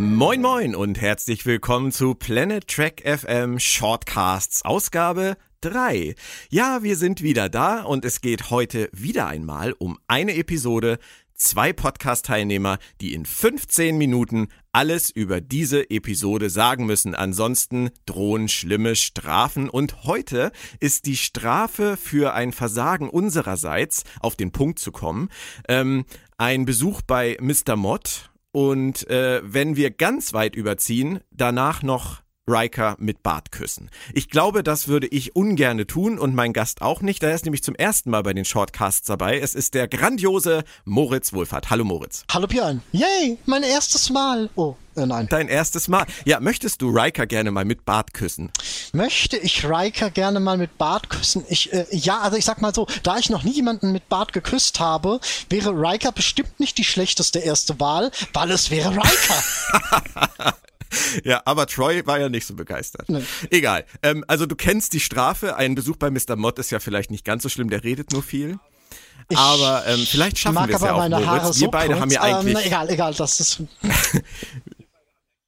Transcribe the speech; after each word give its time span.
Moin 0.00 0.40
moin 0.40 0.76
und 0.76 1.00
herzlich 1.00 1.44
willkommen 1.44 1.90
zu 1.90 2.14
Planet 2.14 2.68
Trek 2.68 3.02
FM 3.04 3.58
Shortcasts 3.58 4.64
Ausgabe 4.64 5.36
3. 5.62 6.14
Ja, 6.50 6.84
wir 6.84 6.96
sind 6.96 7.20
wieder 7.20 7.48
da 7.48 7.82
und 7.82 8.04
es 8.04 8.20
geht 8.20 8.50
heute 8.50 8.90
wieder 8.92 9.26
einmal 9.26 9.72
um 9.72 9.98
eine 10.06 10.36
Episode, 10.36 11.00
zwei 11.34 11.72
Podcast-Teilnehmer, 11.72 12.78
die 13.00 13.12
in 13.12 13.26
15 13.26 13.98
Minuten 13.98 14.50
alles 14.70 15.10
über 15.10 15.40
diese 15.40 15.90
Episode 15.90 16.48
sagen 16.48 16.86
müssen. 16.86 17.16
Ansonsten 17.16 17.90
drohen 18.06 18.46
schlimme 18.46 18.94
Strafen. 18.94 19.68
Und 19.68 20.04
heute 20.04 20.52
ist 20.78 21.06
die 21.06 21.16
Strafe 21.16 21.96
für 21.96 22.34
ein 22.34 22.52
Versagen 22.52 23.10
unsererseits, 23.10 24.04
auf 24.20 24.36
den 24.36 24.52
Punkt 24.52 24.78
zu 24.78 24.92
kommen, 24.92 25.28
ähm, 25.68 26.04
ein 26.36 26.66
Besuch 26.66 27.02
bei 27.02 27.36
Mr. 27.40 27.74
Mott 27.74 28.30
und 28.52 29.08
äh, 29.08 29.40
wenn 29.44 29.76
wir 29.76 29.90
ganz 29.90 30.32
weit 30.32 30.56
überziehen, 30.56 31.20
danach 31.30 31.82
noch 31.82 32.22
Riker 32.48 32.96
mit 32.98 33.22
Bart 33.22 33.52
küssen. 33.52 33.90
Ich 34.14 34.30
glaube, 34.30 34.62
das 34.62 34.88
würde 34.88 35.06
ich 35.06 35.36
ungerne 35.36 35.86
tun 35.86 36.18
und 36.18 36.34
mein 36.34 36.52
Gast 36.52 36.82
auch 36.82 37.02
nicht. 37.02 37.22
Er 37.22 37.34
ist 37.34 37.44
nämlich 37.44 37.62
zum 37.62 37.74
ersten 37.74 38.10
Mal 38.10 38.22
bei 38.22 38.32
den 38.32 38.44
Shortcasts 38.44 39.06
dabei. 39.06 39.38
Es 39.38 39.54
ist 39.54 39.74
der 39.74 39.86
grandiose 39.86 40.64
Moritz 40.84 41.32
Wohlfahrt. 41.32 41.70
Hallo 41.70 41.84
Moritz. 41.84 42.24
Hallo 42.32 42.46
Björn. 42.46 42.82
Yay, 42.92 43.38
mein 43.44 43.62
erstes 43.62 44.10
Mal. 44.10 44.48
Oh, 44.54 44.76
äh, 44.96 45.06
nein. 45.06 45.26
Dein 45.28 45.48
erstes 45.48 45.88
Mal. 45.88 46.06
Ja, 46.24 46.40
möchtest 46.40 46.82
du 46.82 46.88
Riker 46.90 47.26
gerne 47.26 47.50
mal 47.50 47.64
mit 47.64 47.84
Bart 47.84 48.14
küssen? 48.14 48.50
Möchte 48.92 49.36
ich 49.36 49.64
Riker 49.64 50.10
gerne 50.10 50.40
mal 50.40 50.56
mit 50.56 50.78
Bart 50.78 51.10
küssen? 51.10 51.44
Ich, 51.48 51.72
äh, 51.72 51.86
ja, 51.90 52.20
also 52.20 52.36
ich 52.36 52.44
sag 52.44 52.60
mal 52.60 52.74
so, 52.74 52.86
da 53.02 53.18
ich 53.18 53.30
noch 53.30 53.44
nie 53.44 53.52
jemanden 53.52 53.92
mit 53.92 54.08
Bart 54.08 54.32
geküsst 54.32 54.80
habe, 54.80 55.20
wäre 55.50 55.70
Riker 55.70 56.12
bestimmt 56.12 56.58
nicht 56.58 56.78
die 56.78 56.84
schlechteste 56.84 57.38
erste 57.38 57.78
Wahl, 57.78 58.10
weil 58.32 58.50
es 58.50 58.70
wäre 58.70 58.90
Riker. 58.90 60.54
Ja, 61.24 61.42
aber 61.44 61.66
Troy 61.66 62.06
war 62.06 62.20
ja 62.20 62.28
nicht 62.28 62.46
so 62.46 62.54
begeistert. 62.54 63.08
Nee. 63.08 63.22
Egal. 63.50 63.84
Ähm, 64.02 64.24
also 64.28 64.46
du 64.46 64.56
kennst 64.56 64.92
die 64.92 65.00
Strafe. 65.00 65.56
Ein 65.56 65.74
Besuch 65.74 65.96
bei 65.96 66.10
Mr. 66.10 66.36
Mott 66.36 66.58
ist 66.58 66.70
ja 66.70 66.80
vielleicht 66.80 67.10
nicht 67.10 67.24
ganz 67.24 67.42
so 67.42 67.48
schlimm, 67.48 67.70
der 67.70 67.84
redet 67.84 68.12
nur 68.12 68.22
viel. 68.22 68.58
Ich 69.28 69.36
aber 69.36 69.84
ähm, 69.86 70.06
vielleicht 70.06 70.38
schaffen 70.38 70.68
wir 70.68 70.74
es 70.74 70.80
ja 70.80 70.94
auch, 70.94 71.08
Moritz. 71.08 71.26
Haare 71.26 71.46
wir 71.46 71.52
so 71.52 71.70
beide 71.70 71.88
kurz, 71.88 72.00
haben 72.00 72.10
ja 72.10 72.22
eigentlich... 72.22 72.56
Ähm, 72.56 72.62
egal, 72.64 72.90
egal, 72.90 73.14
das 73.14 73.40
ist... 73.40 73.62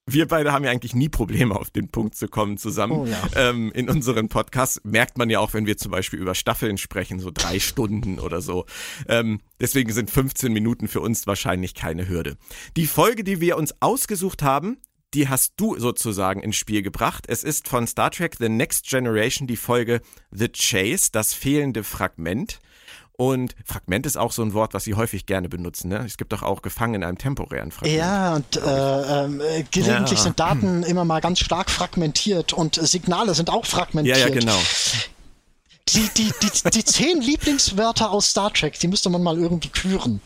wir 0.07 0.29
beide 0.29 0.53
haben 0.53 0.65
ja 0.65 0.71
eigentlich 0.71 0.95
nie 0.95 1.09
Probleme, 1.09 1.57
auf 1.57 1.71
den 1.71 1.89
Punkt 1.89 2.15
zu 2.15 2.29
kommen 2.29 2.59
zusammen. 2.59 2.93
Oh, 2.93 3.07
ja. 3.07 3.23
ähm, 3.37 3.73
in 3.73 3.89
unseren 3.89 4.29
Podcasts 4.29 4.81
merkt 4.85 5.19
man 5.19 5.31
ja 5.31 5.41
auch, 5.41 5.55
wenn 5.55 5.67
wir 5.67 5.77
zum 5.77 5.93
Beispiel 5.93 6.19
über 6.19 6.35
Staffeln 6.35 6.79
sprechen, 6.79 7.21
so 7.21 7.31
drei 7.33 7.59
Stunden 7.59 8.19
oder 8.19 8.41
so. 8.41 8.67
Ähm, 9.09 9.41
deswegen 9.61 9.93
sind 9.93 10.11
15 10.11 10.53
Minuten 10.53 10.89
für 10.89 11.01
uns 11.01 11.27
wahrscheinlich 11.27 11.75
keine 11.75 12.09
Hürde. 12.09 12.37
Die 12.77 12.87
Folge, 12.87 13.25
die 13.25 13.41
wir 13.41 13.57
uns 13.57 13.75
ausgesucht 13.81 14.43
haben, 14.43 14.79
die 15.15 15.29
hast 15.29 15.55
du 15.57 15.79
sozusagen 15.79 16.43
ins 16.43 16.57
Spiel 16.57 16.83
gebracht. 16.83 17.25
Es 17.29 17.43
ist 17.43 17.69
von 17.69 17.87
Star 17.87 18.11
Trek 18.11 18.37
The 18.39 18.49
Next 18.49 18.89
Generation 18.89 19.47
die 19.47 19.57
Folge 19.57 20.01
The 20.31 20.49
Chase, 20.49 21.11
das 21.13 21.35
fehlende 21.35 21.85
Fragment. 21.85 22.61
Und 23.13 23.55
Fragment 23.67 24.07
ist 24.07 24.17
auch 24.17 24.33
so 24.33 24.41
ein 24.41 24.55
Wort, 24.55 24.73
was 24.73 24.85
sie 24.85 24.95
häufig 24.95 25.27
gerne 25.27 25.51
benutzen. 25.51 25.89
Ne? 25.91 25.99
Es 26.07 26.17
gibt 26.17 26.33
doch 26.33 26.43
auch 26.43 26.63
gefangen 26.63 26.95
in 26.95 27.05
einem 27.05 27.19
temporären 27.19 27.71
Fragment. 27.71 27.99
Ja, 27.99 28.37
und 28.37 28.57
äh, 28.57 29.59
äh, 29.59 29.65
gelegentlich 29.71 30.19
ja. 30.19 30.25
sind 30.25 30.41
Daten 30.41 30.83
immer 30.85 31.05
mal 31.05 31.21
ganz 31.21 31.41
stark 31.41 31.71
fragmentiert 31.71 32.55
und 32.55 32.77
Signale 32.77 33.35
sind 33.35 33.51
auch 33.51 33.67
fragmentiert. 33.67 34.17
Ja, 34.17 34.29
ja, 34.29 34.35
genau. 34.35 34.59
Die, 35.91 36.09
die, 36.17 36.33
die, 36.41 36.71
die 36.71 36.85
zehn 36.85 37.21
Lieblingswörter 37.21 38.11
aus 38.11 38.31
Star 38.31 38.55
Trek, 38.55 38.79
die 38.79 38.89
müsste 38.89 39.11
man 39.11 39.23
mal 39.23 39.37
irgendwie 39.37 39.69
küren. 39.69 40.23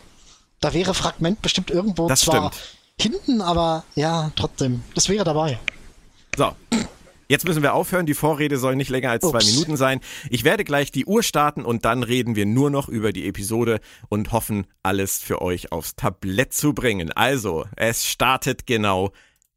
Da 0.61 0.73
wäre 0.73 0.95
Fragment 0.95 1.43
bestimmt 1.43 1.71
irgendwo 1.71 2.07
das 2.07 2.21
zwar 2.21 2.53
stimmt. 2.53 2.77
Hinten, 3.01 3.41
aber 3.41 3.85
ja, 3.95 4.31
trotzdem. 4.37 4.83
Das 4.95 5.09
wäre 5.09 5.25
dabei. 5.25 5.59
So, 6.37 6.53
Jetzt 7.29 7.47
müssen 7.47 7.63
wir 7.63 7.75
aufhören. 7.75 8.07
Die 8.07 8.15
Vorrede 8.15 8.59
soll 8.59 8.77
nicht 8.77 8.91
länger 8.91 9.11
als 9.11 9.25
Ups. 9.25 9.33
zwei 9.33 9.51
Minuten 9.51 9.77
sein. 9.77 10.01
Ich 10.31 10.45
werde 10.45 10.63
gleich 10.65 10.91
die 10.93 11.07
Uhr 11.07 11.23
starten 11.23 11.65
und 11.65 11.85
dann 11.85 12.03
reden 12.03 12.37
wir 12.37 12.47
nur 12.47 12.71
noch 12.71 12.89
über 12.89 13.13
die 13.13 13.27
Episode 13.27 13.81
und 14.09 14.33
hoffen, 14.33 14.67
alles 14.83 15.19
für 15.19 15.41
euch 15.41 15.73
aufs 15.73 15.97
Tablett 15.97 16.53
zu 16.53 16.75
bringen. 16.75 17.11
Also, 17.13 17.65
es 17.77 18.07
startet 18.07 18.67
genau 18.67 19.11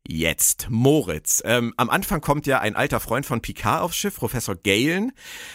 jetzt. 0.08 0.68
Moritz. 0.70 1.42
Ähm, 1.46 1.74
am 1.78 1.90
Anfang 1.90 2.22
kommt 2.22 2.48
ja 2.48 2.60
ein 2.60 2.76
alter 2.76 3.00
Freund 3.00 3.26
von 3.26 3.42
Picard 3.42 3.82
aufs 3.82 3.98
Schiff, 3.98 4.16
Professor 4.16 4.56
Galen, 4.56 5.12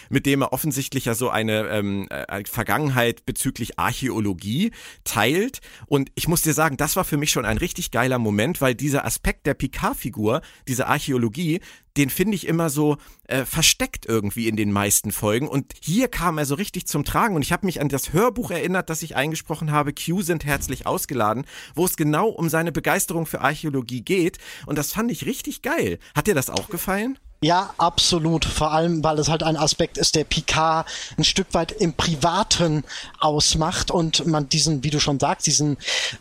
mit 0.09 0.25
dem 0.25 0.41
er 0.41 0.53
offensichtlich 0.53 1.05
ja 1.05 1.15
so 1.15 1.29
eine 1.29 1.67
ähm, 1.69 2.07
äh, 2.09 2.43
Vergangenheit 2.45 3.25
bezüglich 3.25 3.79
Archäologie 3.79 4.71
teilt. 5.03 5.61
Und 5.87 6.11
ich 6.15 6.27
muss 6.27 6.43
dir 6.43 6.53
sagen, 6.53 6.77
das 6.77 6.95
war 6.95 7.03
für 7.03 7.17
mich 7.17 7.31
schon 7.31 7.45
ein 7.45 7.57
richtig 7.57 7.91
geiler 7.91 8.19
Moment, 8.19 8.61
weil 8.61 8.75
dieser 8.75 9.05
Aspekt 9.05 9.45
der 9.45 9.55
Picard-Figur, 9.55 10.41
diese 10.67 10.87
Archäologie, 10.87 11.59
den 11.97 12.09
finde 12.09 12.35
ich 12.35 12.47
immer 12.47 12.69
so 12.69 12.97
äh, 13.27 13.45
versteckt 13.45 14.05
irgendwie 14.05 14.47
in 14.47 14.55
den 14.55 14.71
meisten 14.71 15.11
Folgen. 15.11 15.47
Und 15.47 15.73
hier 15.81 16.07
kam 16.07 16.37
er 16.37 16.45
so 16.45 16.55
richtig 16.55 16.87
zum 16.87 17.03
Tragen. 17.03 17.35
Und 17.35 17.41
ich 17.41 17.51
habe 17.51 17.65
mich 17.65 17.81
an 17.81 17.89
das 17.89 18.13
Hörbuch 18.13 18.51
erinnert, 18.51 18.89
das 18.89 19.03
ich 19.03 19.15
eingesprochen 19.15 19.71
habe, 19.71 19.93
Q 19.93 20.21
sind 20.21 20.45
herzlich 20.45 20.85
ausgeladen, 20.85 21.45
wo 21.75 21.85
es 21.85 21.95
genau 21.95 22.29
um 22.29 22.49
seine 22.49 22.71
Begeisterung 22.71 23.25
für 23.25 23.41
Archäologie 23.41 24.01
geht. 24.01 24.39
Und 24.65 24.77
das 24.77 24.93
fand 24.93 25.11
ich 25.11 25.25
richtig 25.25 25.61
geil. 25.61 25.99
Hat 26.15 26.27
dir 26.27 26.35
das 26.35 26.49
auch 26.49 26.69
gefallen? 26.69 27.19
Ja, 27.43 27.73
absolut. 27.77 28.45
Vor 28.45 28.71
allem, 28.71 29.03
weil 29.03 29.19
es 29.19 29.27
halt 29.27 29.43
ein 29.43 29.57
Aspekt 29.57 29.97
ist, 29.97 30.15
der 30.15 30.23
Picard 30.23 30.87
ein 31.17 31.25
Stück 31.25 31.47
weit 31.53 31.73
im 31.73 31.91
Privaten 31.91 32.85
ausmacht 33.19 33.91
und 33.91 34.25
man 34.25 34.47
diesen, 34.47 34.85
wie 34.85 34.89
du 34.89 35.01
schon 35.01 35.19
sagst, 35.19 35.45
diesen 35.45 35.75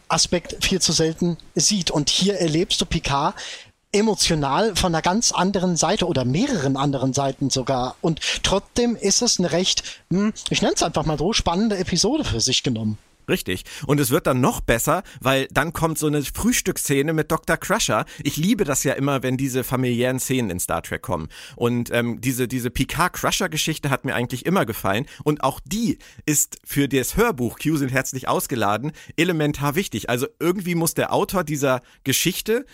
Aspekt 0.09 0.65
viel 0.65 0.81
zu 0.81 0.91
selten 0.91 1.39
sieht. 1.55 1.93
Und 1.93 2.11
hier 2.11 2.35
erlebst 2.35 2.81
du 2.81 2.87
Picard 2.87 3.37
emotional 3.93 4.75
von 4.75 4.95
einer 4.95 5.03
ganz 5.03 5.33
anderen 5.33 5.77
Seite 5.77 6.07
oder 6.07 6.25
mehreren 6.25 6.77
anderen 6.77 7.13
Seiten 7.13 7.51
sogar. 7.51 7.97
Und 8.01 8.21
trotzdem 8.43 8.97
ist 8.97 9.23
es 9.23 9.39
eine 9.39 9.53
recht, 9.53 10.01
hm, 10.11 10.33
ich 10.51 10.63
nenne 10.63 10.75
es 10.75 10.83
einfach 10.83 11.05
mal 11.05 11.19
so, 11.19 11.33
spannende 11.33 11.77
Episode 11.77 12.25
für 12.25 12.41
sich 12.41 12.63
genommen. 12.63 12.99
Richtig. 13.29 13.65
Und 13.87 14.01
es 14.01 14.11
wird 14.11 14.27
dann 14.27 14.41
noch 14.41 14.61
besser, 14.61 15.03
weil 15.21 15.47
dann 15.53 15.73
kommt 15.73 15.99
so 15.99 16.07
eine 16.09 16.23
Frühstücksszene 16.23 17.13
mit 17.13 17.31
Dr. 17.31 17.57
Crusher. 17.57 18.05
Ich 18.25 18.37
liebe 18.37 18.65
das 18.65 18.83
ja 18.83 18.95
immer, 18.95 19.23
wenn 19.23 19.37
diese 19.37 19.63
familiären 19.63 20.19
Szenen 20.19 20.51
in 20.51 20.61
Star 20.61 20.83
Trek 20.83 21.03
kommen. 21.03 21.29
Und 21.55 21.91
ähm, 21.93 22.21
diese, 22.21 22.49
diese 22.49 22.71
Picard-Crusher-Geschichte 22.71 23.91
hat 23.91 24.05
mir 24.05 24.15
eigentlich 24.15 24.45
immer 24.45 24.67
gefallen. 24.67 25.07
Und 25.23 25.45
auch 25.45 25.61
die 25.65 25.99
ist 26.27 26.59
für 26.65 26.89
das 26.89 27.17
Hörbuch 27.17 27.59
Q 27.59 27.77
sind 27.77 27.93
herzlich 27.93 28.29
ausgeladen 28.29 28.93
elementar 29.17 29.77
wichtig. 29.77 30.11
Also 30.11 30.27
irgendwie 30.41 30.75
muss 30.75 30.95
der 30.95 31.13
Autor 31.13 31.45
dieser 31.45 31.81
Geschichte 32.03 32.67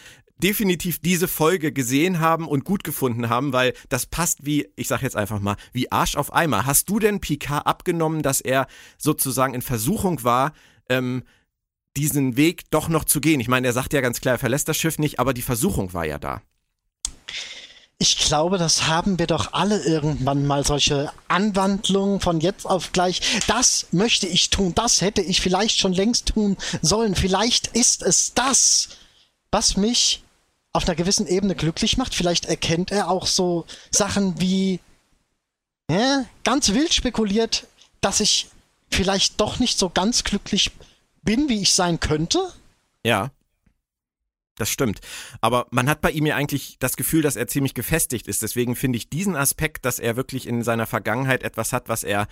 definitiv 0.43 1.00
diese 1.00 1.28
Folge 1.28 1.72
gesehen 1.72 2.21
haben 2.21 2.47
und 2.49 2.65
gut 2.65 2.84
gefunden 2.84 3.28
haben, 3.28 3.53
weil 3.53 3.75
das 3.88 4.06
passt 4.06 4.47
wie, 4.47 4.69
ich 4.76 4.88
sag 4.88 5.03
jetzt 5.03 5.16
einfach 5.16 5.41
mal, 5.41 5.56
wie 5.72 5.91
Arsch 5.91 6.16
auf 6.16 6.32
Eimer. 6.32 6.66
Hast 6.66 6.88
du 6.88 6.99
denn 6.99 7.21
Picard 7.21 7.66
abgenommen, 7.66 8.22
dass 8.22 8.41
er 8.41 8.66
sozusagen 8.97 9.54
in 9.54 9.62
Versuchung 9.62 10.25
war, 10.25 10.53
ähm, 10.88 11.25
diesen 11.97 12.37
Weg 12.37 12.71
doch 12.71 12.88
noch 12.88 13.04
zu 13.04 13.21
gehen? 13.21 13.41
Ich 13.41 13.49
meine, 13.49 13.66
er 13.66 13.72
sagt 13.72 13.93
ja 13.93 14.00
ganz 14.00 14.21
klar, 14.21 14.37
er 14.37 14.38
verlässt 14.38 14.69
das 14.69 14.76
Schiff 14.76 14.99
nicht, 14.99 15.19
aber 15.19 15.34
die 15.34 15.43
Versuchung 15.43 15.93
war 15.93 16.04
ja 16.04 16.19
da. 16.19 16.41
Ich 18.00 18.16
glaube, 18.16 18.59
das 18.59 18.87
haben 18.87 19.19
wir 19.19 19.26
doch 19.26 19.55
alle 19.55 19.82
irgendwann 19.82 20.47
mal 20.47 20.65
solche 20.65 21.10
Anwandlungen 21.26 22.20
von 22.20 22.41
jetzt 22.41 22.65
auf 22.65 22.93
gleich. 22.93 23.20
Das 23.49 23.88
möchte 23.91 24.28
ich 24.28 24.50
tun, 24.50 24.72
das 24.72 25.00
hätte 25.00 25.20
ich 25.20 25.41
vielleicht 25.41 25.81
schon 25.81 25.93
längst 25.93 26.26
tun 26.26 26.56
sollen. 26.81 27.16
Vielleicht 27.16 27.66
ist 27.76 28.05
es 28.05 28.34
das, 28.34 28.91
was 29.50 29.76
mich 29.76 30.22
auf 30.78 30.87
einer 30.87 30.94
gewissen 30.94 31.27
Ebene 31.27 31.56
glücklich 31.56 31.97
macht. 31.97 32.15
Vielleicht 32.15 32.47
erkennt 32.47 32.93
er 32.93 33.11
auch 33.11 33.26
so 33.26 33.67
Sachen 33.91 34.41
wie 34.41 34.79
ja, 35.91 36.25
ganz 36.44 36.73
wild 36.73 36.94
spekuliert, 36.94 37.67
dass 38.00 38.20
ich 38.20 38.47
vielleicht 38.88 39.41
doch 39.41 39.58
nicht 39.58 39.76
so 39.76 39.91
ganz 39.91 40.23
glücklich 40.23 40.70
bin, 41.23 41.49
wie 41.49 41.62
ich 41.62 41.73
sein 41.73 41.99
könnte. 41.99 42.53
Ja. 43.05 43.32
Das 44.55 44.70
stimmt. 44.70 45.00
Aber 45.41 45.67
man 45.70 45.88
hat 45.88 46.00
bei 46.00 46.11
ihm 46.12 46.26
ja 46.26 46.37
eigentlich 46.37 46.79
das 46.79 46.97
Gefühl, 46.97 47.23
dass 47.23 47.37
er 47.37 47.49
ziemlich 47.49 47.75
gefestigt 47.75 48.29
ist. 48.29 48.43
Deswegen 48.43 48.76
finde 48.76 48.99
ich 48.99 49.08
diesen 49.08 49.35
Aspekt, 49.35 49.85
dass 49.85 49.99
er 49.99 50.17
wirklich 50.17 50.47
in 50.47 50.62
seiner 50.62 50.87
Vergangenheit 50.87 51.43
etwas 51.43 51.73
hat, 51.73 51.88
was 51.88 52.05
er 52.05 52.29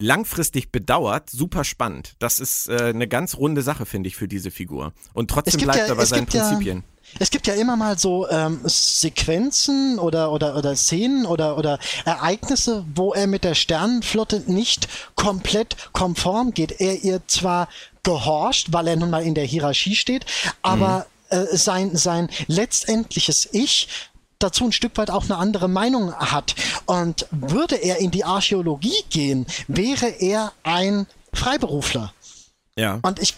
langfristig 0.00 0.72
bedauert, 0.72 1.30
super 1.30 1.64
spannend. 1.64 2.14
Das 2.18 2.40
ist 2.40 2.68
äh, 2.68 2.90
eine 2.94 3.08
ganz 3.08 3.36
runde 3.36 3.62
Sache, 3.62 3.86
finde 3.86 4.08
ich, 4.08 4.16
für 4.16 4.28
diese 4.28 4.50
Figur. 4.50 4.92
Und 5.12 5.30
trotzdem 5.30 5.60
bleibt 5.60 5.78
ja, 5.78 5.86
er 5.86 5.94
bei 5.94 6.04
seinen 6.04 6.26
Prinzipien. 6.26 6.78
Ja 6.78 6.84
es 7.18 7.30
gibt 7.30 7.46
ja 7.46 7.54
immer 7.54 7.76
mal 7.76 7.98
so 7.98 8.28
ähm, 8.28 8.60
Sequenzen 8.64 9.98
oder, 9.98 10.32
oder, 10.32 10.56
oder 10.56 10.76
Szenen 10.76 11.26
oder, 11.26 11.58
oder 11.58 11.78
Ereignisse, 12.04 12.84
wo 12.94 13.12
er 13.12 13.26
mit 13.26 13.44
der 13.44 13.54
Sternenflotte 13.54 14.44
nicht 14.46 14.88
komplett 15.14 15.76
konform 15.92 16.52
geht. 16.54 16.80
Er 16.80 17.02
ihr 17.02 17.20
zwar 17.26 17.68
gehorcht, 18.02 18.72
weil 18.72 18.88
er 18.88 18.96
nun 18.96 19.10
mal 19.10 19.22
in 19.22 19.34
der 19.34 19.44
Hierarchie 19.44 19.94
steht, 19.94 20.26
aber 20.62 21.06
mhm. 21.30 21.38
äh, 21.38 21.56
sein, 21.56 21.96
sein 21.96 22.28
letztendliches 22.46 23.48
Ich 23.52 23.88
dazu 24.42 24.64
ein 24.64 24.72
Stück 24.72 24.96
weit 24.98 25.10
auch 25.10 25.24
eine 25.24 25.36
andere 25.36 25.68
Meinung 25.68 26.14
hat. 26.14 26.54
Und 26.86 27.26
würde 27.30 27.76
er 27.76 27.98
in 27.98 28.10
die 28.10 28.24
Archäologie 28.24 29.04
gehen, 29.10 29.46
wäre 29.68 30.06
er 30.06 30.52
ein 30.62 31.06
Freiberufler. 31.32 32.12
Ja. 32.76 33.00
Und 33.02 33.20
ich 33.20 33.34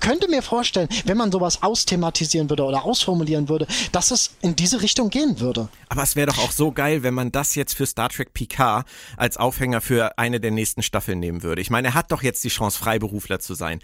könnte 0.00 0.28
mir 0.28 0.42
vorstellen, 0.42 0.88
wenn 1.04 1.16
man 1.16 1.32
sowas 1.32 1.62
austhematisieren 1.62 2.48
würde 2.50 2.64
oder 2.64 2.84
ausformulieren 2.84 3.48
würde, 3.48 3.66
dass 3.92 4.10
es 4.10 4.30
in 4.40 4.56
diese 4.56 4.82
Richtung 4.82 5.10
gehen 5.10 5.40
würde. 5.40 5.68
Aber 5.88 6.02
es 6.02 6.16
wäre 6.16 6.28
doch 6.28 6.38
auch 6.38 6.52
so 6.52 6.72
geil, 6.72 7.02
wenn 7.02 7.14
man 7.14 7.32
das 7.32 7.54
jetzt 7.54 7.74
für 7.74 7.86
Star 7.86 8.08
Trek 8.08 8.32
Picard 8.32 8.86
als 9.16 9.36
Aufhänger 9.36 9.80
für 9.80 10.18
eine 10.18 10.40
der 10.40 10.50
nächsten 10.50 10.82
Staffeln 10.82 11.18
nehmen 11.18 11.42
würde. 11.42 11.60
Ich 11.60 11.70
meine, 11.70 11.88
er 11.88 11.94
hat 11.94 12.12
doch 12.12 12.22
jetzt 12.22 12.44
die 12.44 12.48
Chance, 12.48 12.78
Freiberufler 12.78 13.40
zu 13.40 13.54
sein. 13.54 13.80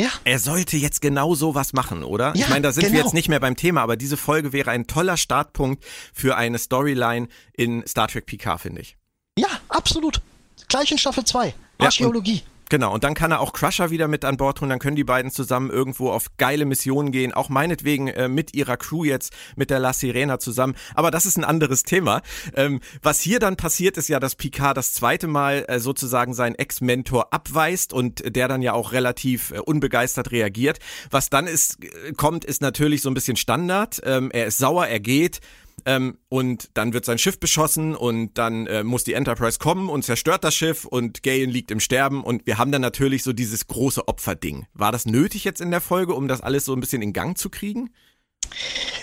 Ja. 0.00 0.10
Er 0.24 0.38
sollte 0.38 0.76
jetzt 0.76 1.00
genau 1.00 1.34
sowas 1.34 1.72
machen, 1.72 2.04
oder? 2.04 2.34
Ja, 2.34 2.44
ich 2.44 2.48
meine, 2.48 2.62
da 2.62 2.72
sind 2.72 2.84
genau. 2.84 2.94
wir 2.94 3.02
jetzt 3.02 3.14
nicht 3.14 3.28
mehr 3.28 3.40
beim 3.40 3.56
Thema, 3.56 3.82
aber 3.82 3.96
diese 3.96 4.16
Folge 4.16 4.52
wäre 4.52 4.70
ein 4.70 4.86
toller 4.86 5.16
Startpunkt 5.16 5.84
für 6.12 6.36
eine 6.36 6.58
Storyline 6.58 7.28
in 7.52 7.86
Star 7.86 8.08
Trek 8.08 8.26
Picard, 8.26 8.60
finde 8.60 8.82
ich. 8.82 8.96
Ja, 9.38 9.48
absolut. 9.68 10.20
Gleich 10.68 10.90
in 10.90 10.98
Staffel 10.98 11.24
2. 11.24 11.54
Archäologie. 11.78 12.36
Ja, 12.36 12.42
Genau, 12.70 12.92
und 12.92 13.04
dann 13.04 13.14
kann 13.14 13.30
er 13.30 13.40
auch 13.40 13.52
Crusher 13.52 13.90
wieder 13.90 14.08
mit 14.08 14.24
an 14.24 14.36
Bord 14.36 14.58
tun, 14.58 14.68
dann 14.68 14.78
können 14.78 14.96
die 14.96 15.04
beiden 15.04 15.30
zusammen 15.30 15.70
irgendwo 15.70 16.10
auf 16.10 16.26
geile 16.36 16.66
Missionen 16.66 17.12
gehen, 17.12 17.32
auch 17.32 17.48
meinetwegen 17.48 18.08
äh, 18.08 18.28
mit 18.28 18.54
ihrer 18.54 18.76
Crew 18.76 19.04
jetzt, 19.04 19.32
mit 19.56 19.70
der 19.70 19.78
La 19.78 19.92
Sirena 19.92 20.38
zusammen. 20.38 20.74
Aber 20.94 21.10
das 21.10 21.24
ist 21.24 21.38
ein 21.38 21.44
anderes 21.44 21.82
Thema. 21.82 22.22
Ähm, 22.54 22.80
was 23.02 23.20
hier 23.20 23.38
dann 23.38 23.56
passiert, 23.56 23.96
ist 23.96 24.08
ja, 24.08 24.20
dass 24.20 24.36
Picard 24.36 24.76
das 24.76 24.92
zweite 24.92 25.26
Mal 25.26 25.64
äh, 25.68 25.80
sozusagen 25.80 26.34
seinen 26.34 26.56
Ex-Mentor 26.56 27.32
abweist 27.32 27.92
und 27.92 28.36
der 28.36 28.48
dann 28.48 28.62
ja 28.62 28.74
auch 28.74 28.92
relativ 28.92 29.52
äh, 29.52 29.60
unbegeistert 29.60 30.30
reagiert. 30.30 30.78
Was 31.10 31.30
dann 31.30 31.46
ist, 31.46 31.82
äh, 31.82 32.12
kommt, 32.12 32.44
ist 32.44 32.60
natürlich 32.60 33.02
so 33.02 33.10
ein 33.10 33.14
bisschen 33.14 33.36
Standard. 33.36 34.00
Ähm, 34.04 34.30
er 34.30 34.46
ist 34.46 34.58
sauer, 34.58 34.86
er 34.86 35.00
geht. 35.00 35.40
Ähm, 35.84 36.18
und 36.28 36.70
dann 36.74 36.92
wird 36.92 37.04
sein 37.04 37.18
Schiff 37.18 37.38
beschossen 37.38 37.94
und 37.94 38.36
dann 38.38 38.66
äh, 38.66 38.82
muss 38.82 39.04
die 39.04 39.14
Enterprise 39.14 39.58
kommen 39.58 39.88
und 39.88 40.04
zerstört 40.04 40.44
das 40.44 40.54
Schiff 40.54 40.84
und 40.84 41.22
Galen 41.22 41.50
liegt 41.50 41.70
im 41.70 41.80
Sterben 41.80 42.22
und 42.24 42.46
wir 42.46 42.58
haben 42.58 42.72
dann 42.72 42.82
natürlich 42.82 43.22
so 43.22 43.32
dieses 43.32 43.66
große 43.66 44.06
Opferding. 44.08 44.66
War 44.74 44.92
das 44.92 45.06
nötig 45.06 45.44
jetzt 45.44 45.60
in 45.60 45.70
der 45.70 45.80
Folge, 45.80 46.14
um 46.14 46.28
das 46.28 46.40
alles 46.40 46.64
so 46.64 46.74
ein 46.74 46.80
bisschen 46.80 47.02
in 47.02 47.12
Gang 47.12 47.38
zu 47.38 47.50
kriegen? 47.50 47.90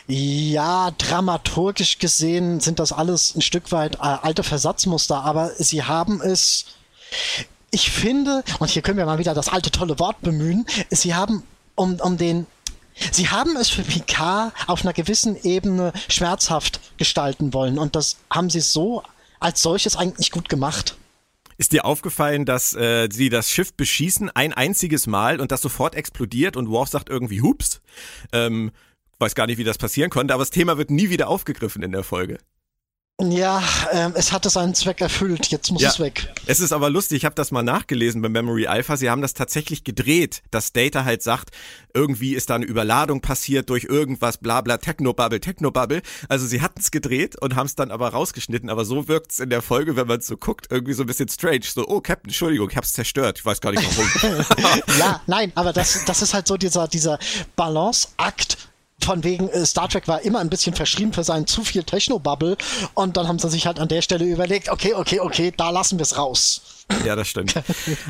Ja, 0.08 0.92
dramaturgisch 0.92 1.98
gesehen 2.00 2.60
sind 2.60 2.80
das 2.80 2.92
alles 2.92 3.36
ein 3.36 3.42
Stück 3.42 3.72
weit 3.72 3.96
äh, 3.96 4.00
alte 4.00 4.44
Versatzmuster, 4.44 5.24
aber 5.24 5.52
sie 5.58 5.84
haben 5.84 6.22
es, 6.22 6.66
ich 7.72 7.90
finde, 7.90 8.44
und 8.60 8.70
hier 8.70 8.82
können 8.82 8.98
wir 8.98 9.06
mal 9.06 9.18
wieder 9.18 9.34
das 9.34 9.50
alte 9.50 9.72
tolle 9.72 9.98
Wort 10.00 10.22
bemühen, 10.22 10.66
sie 10.92 11.16
haben 11.16 11.44
um, 11.76 12.00
um 12.00 12.18
den 12.18 12.46
Sie 13.12 13.30
haben 13.30 13.56
es 13.58 13.70
für 13.70 13.84
Picard 13.84 14.54
auf 14.68 14.82
einer 14.82 14.94
gewissen 14.94 15.36
Ebene 15.44 15.94
schmerzhaft 16.10 16.80
gestalten 16.98 17.54
wollen 17.54 17.78
und 17.78 17.96
das 17.96 18.18
haben 18.30 18.50
sie 18.50 18.62
so 18.62 19.04
als 19.40 19.62
solches 19.62 19.96
eigentlich 19.96 20.32
gut 20.32 20.50
gemacht. 20.50 20.98
Ist 21.58 21.72
dir 21.72 21.86
aufgefallen, 21.86 22.46
dass 22.46 22.74
äh, 22.74 23.08
sie 23.12 23.30
das 23.30 23.50
Schiff 23.50 23.74
beschießen 23.74 24.30
ein 24.30 24.54
einziges 24.54 25.08
Mal 25.08 25.40
und 25.40 25.52
das 25.52 25.62
sofort 25.62 25.96
explodiert 25.96 26.58
und 26.58 26.70
Worf 26.70 26.90
sagt 26.90 27.10
irgendwie 27.10 27.42
Hups? 27.42 27.82
Ähm, 28.34 28.72
weiß 29.20 29.36
gar 29.36 29.48
nicht, 29.48 29.58
wie 29.58 29.64
das 29.64 29.78
passieren 29.78 30.10
konnte, 30.10 30.34
aber 30.34 30.42
das 30.42 30.50
Thema 30.50 30.78
wird 30.78 30.90
nie 30.90 31.10
wieder 31.10 31.30
aufgegriffen 31.30 31.82
in 31.82 31.94
der 31.94 32.04
Folge. 32.04 32.40
Ja, 33.22 33.64
ähm, 33.94 34.12
es 34.16 34.34
hatte 34.34 34.50
seinen 34.50 34.76
Zweck 34.76 35.00
erfüllt, 35.00 35.48
jetzt 35.48 35.72
muss 35.72 35.82
ja, 35.82 35.88
es 35.88 36.02
weg. 36.02 36.28
Es 36.48 36.60
ist 36.60 36.74
aber 36.74 36.90
lustig, 36.90 37.20
ich 37.20 37.26
habe 37.26 37.34
das 37.34 37.50
mal 37.50 37.64
nachgelesen 37.64 38.22
bei 38.22 38.28
Memory 38.28 38.68
Alpha, 38.68 38.98
sie 38.98 39.10
haben 39.10 39.22
das 39.22 39.34
tatsächlich 39.34 39.86
gedreht, 39.86 40.44
dass 40.52 40.74
Data 40.74 41.06
halt 41.06 41.24
sagt, 41.24 41.52
irgendwie 41.94 42.36
ist 42.36 42.50
da 42.50 42.56
eine 42.56 42.66
Überladung 42.66 43.22
passiert 43.22 43.70
durch 43.70 43.86
irgendwas, 43.86 44.38
bla 44.38 44.60
bla, 44.60 44.78
Technobubble, 44.78 45.40
Technobubble. 45.40 46.02
Also 46.28 46.46
sie 46.46 46.62
hatten 46.62 46.82
es 46.82 46.92
gedreht 46.92 47.42
und 47.42 47.56
haben 47.56 47.68
es 47.68 47.76
dann 47.76 47.90
aber 47.90 48.10
rausgeschnitten, 48.10 48.70
aber 48.70 48.84
so 48.84 49.08
wirkt 49.08 49.32
es 49.32 49.40
in 49.40 49.50
der 49.50 49.62
Folge, 49.62 49.96
wenn 49.96 50.08
man 50.08 50.20
so 50.20 50.36
guckt, 50.36 50.68
irgendwie 50.70 50.94
so 50.94 51.04
ein 51.04 51.08
bisschen 51.08 51.30
strange. 51.30 51.64
So, 51.64 51.88
oh 51.88 52.02
Captain, 52.02 52.32
Entschuldigung, 52.32 52.70
ich 52.70 52.76
hab's 52.76 52.92
zerstört, 52.92 53.40
ich 53.40 53.46
weiß 53.46 53.62
gar 53.62 53.72
nicht 53.72 53.84
warum. 53.96 54.46
ja, 55.00 55.22
nein, 55.26 55.54
aber 55.56 55.72
das, 55.72 56.04
das 56.04 56.22
ist 56.22 56.34
halt 56.34 56.50
so 56.50 56.58
dieser, 56.58 56.90
dieser 56.90 57.18
Balanceakt 57.56 58.58
von 59.04 59.24
wegen 59.24 59.50
äh, 59.50 59.66
Star 59.66 59.90
Trek 59.90 60.08
war 60.08 60.22
immer 60.22 60.40
ein 60.40 60.50
bisschen 60.50 60.76
verschrieben 60.76 61.14
für 61.14 61.24
seinen 61.24 61.48
zu 61.48 61.64
viel 61.64 61.84
Techno-Bubble 61.84 62.58
und 62.94 63.18
dann 63.18 63.28
haben 63.28 63.40
sie 63.40 63.50
sich 63.50 63.68
halt 63.68 63.80
an 63.80 63.88
der 63.88 64.02
Stelle 64.02 64.26
überlegt, 64.26 64.70
okay, 64.70 64.94
okay, 64.94 65.20
okay, 65.20 65.54
da 65.56 65.70
lassen 65.70 66.00
wir 66.00 66.04
es 66.04 66.18
raus. 66.18 66.62
Ja, 67.04 67.16
das 67.16 67.28
stimmt. 67.28 67.56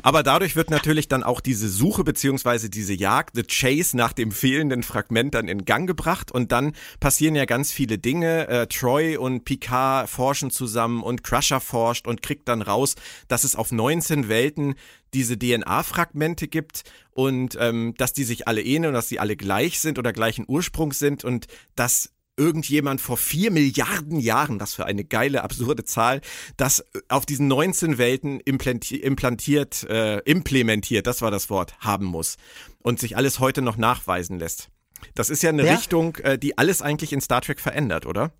Aber 0.03 0.23
dadurch 0.23 0.55
wird 0.55 0.69
natürlich 0.69 1.07
dann 1.07 1.23
auch 1.23 1.39
diese 1.39 1.69
Suche 1.69 2.03
beziehungsweise 2.03 2.69
diese 2.69 2.93
Jagd, 2.93 3.35
the 3.35 3.43
Chase 3.43 3.95
nach 3.95 4.13
dem 4.13 4.31
fehlenden 4.31 4.83
Fragment 4.83 5.33
dann 5.33 5.47
in 5.47 5.65
Gang 5.65 5.87
gebracht 5.87 6.31
und 6.31 6.51
dann 6.51 6.73
passieren 6.99 7.35
ja 7.35 7.45
ganz 7.45 7.71
viele 7.71 7.97
Dinge. 7.97 8.47
Äh, 8.47 8.67
Troy 8.67 9.17
und 9.17 9.45
Picard 9.45 10.09
forschen 10.09 10.51
zusammen 10.51 11.03
und 11.03 11.23
Crusher 11.23 11.61
forscht 11.61 12.07
und 12.07 12.21
kriegt 12.21 12.47
dann 12.47 12.61
raus, 12.61 12.95
dass 13.27 13.43
es 13.43 13.55
auf 13.55 13.71
19 13.71 14.27
Welten 14.27 14.75
diese 15.13 15.39
DNA-Fragmente 15.39 16.47
gibt 16.47 16.83
und 17.11 17.57
ähm, 17.59 17.93
dass 17.97 18.11
die 18.11 18.25
sich 18.25 18.47
alle 18.47 18.61
ähneln 18.61 18.89
und 18.89 18.95
dass 18.95 19.07
sie 19.07 19.19
alle 19.19 19.37
gleich 19.37 19.79
sind 19.79 19.97
oder 19.97 20.11
gleichen 20.11 20.45
Ursprungs 20.47 20.99
sind 20.99 21.23
und 21.23 21.47
dass 21.75 22.11
irgendjemand 22.37 23.01
vor 23.01 23.17
vier 23.17 23.51
Milliarden 23.51 24.19
Jahren, 24.19 24.59
das 24.59 24.73
für 24.73 24.85
eine 24.85 25.03
geile, 25.03 25.43
absurde 25.43 25.83
Zahl, 25.83 26.21
das 26.57 26.85
auf 27.07 27.25
diesen 27.25 27.47
19 27.47 27.97
Welten 27.97 28.39
implantiert, 28.39 29.83
äh, 29.89 30.19
implementiert, 30.19 31.07
das 31.07 31.21
war 31.21 31.31
das 31.31 31.49
Wort, 31.49 31.75
haben 31.79 32.05
muss 32.05 32.37
und 32.81 32.99
sich 32.99 33.17
alles 33.17 33.39
heute 33.39 33.61
noch 33.61 33.77
nachweisen 33.77 34.39
lässt. 34.39 34.69
Das 35.13 35.29
ist 35.29 35.43
ja 35.43 35.49
eine 35.49 35.65
ja. 35.65 35.75
Richtung, 35.75 36.15
äh, 36.17 36.37
die 36.37 36.57
alles 36.57 36.81
eigentlich 36.81 37.13
in 37.13 37.21
Star 37.21 37.41
Trek 37.41 37.59
verändert, 37.59 38.05
oder? 38.05 38.31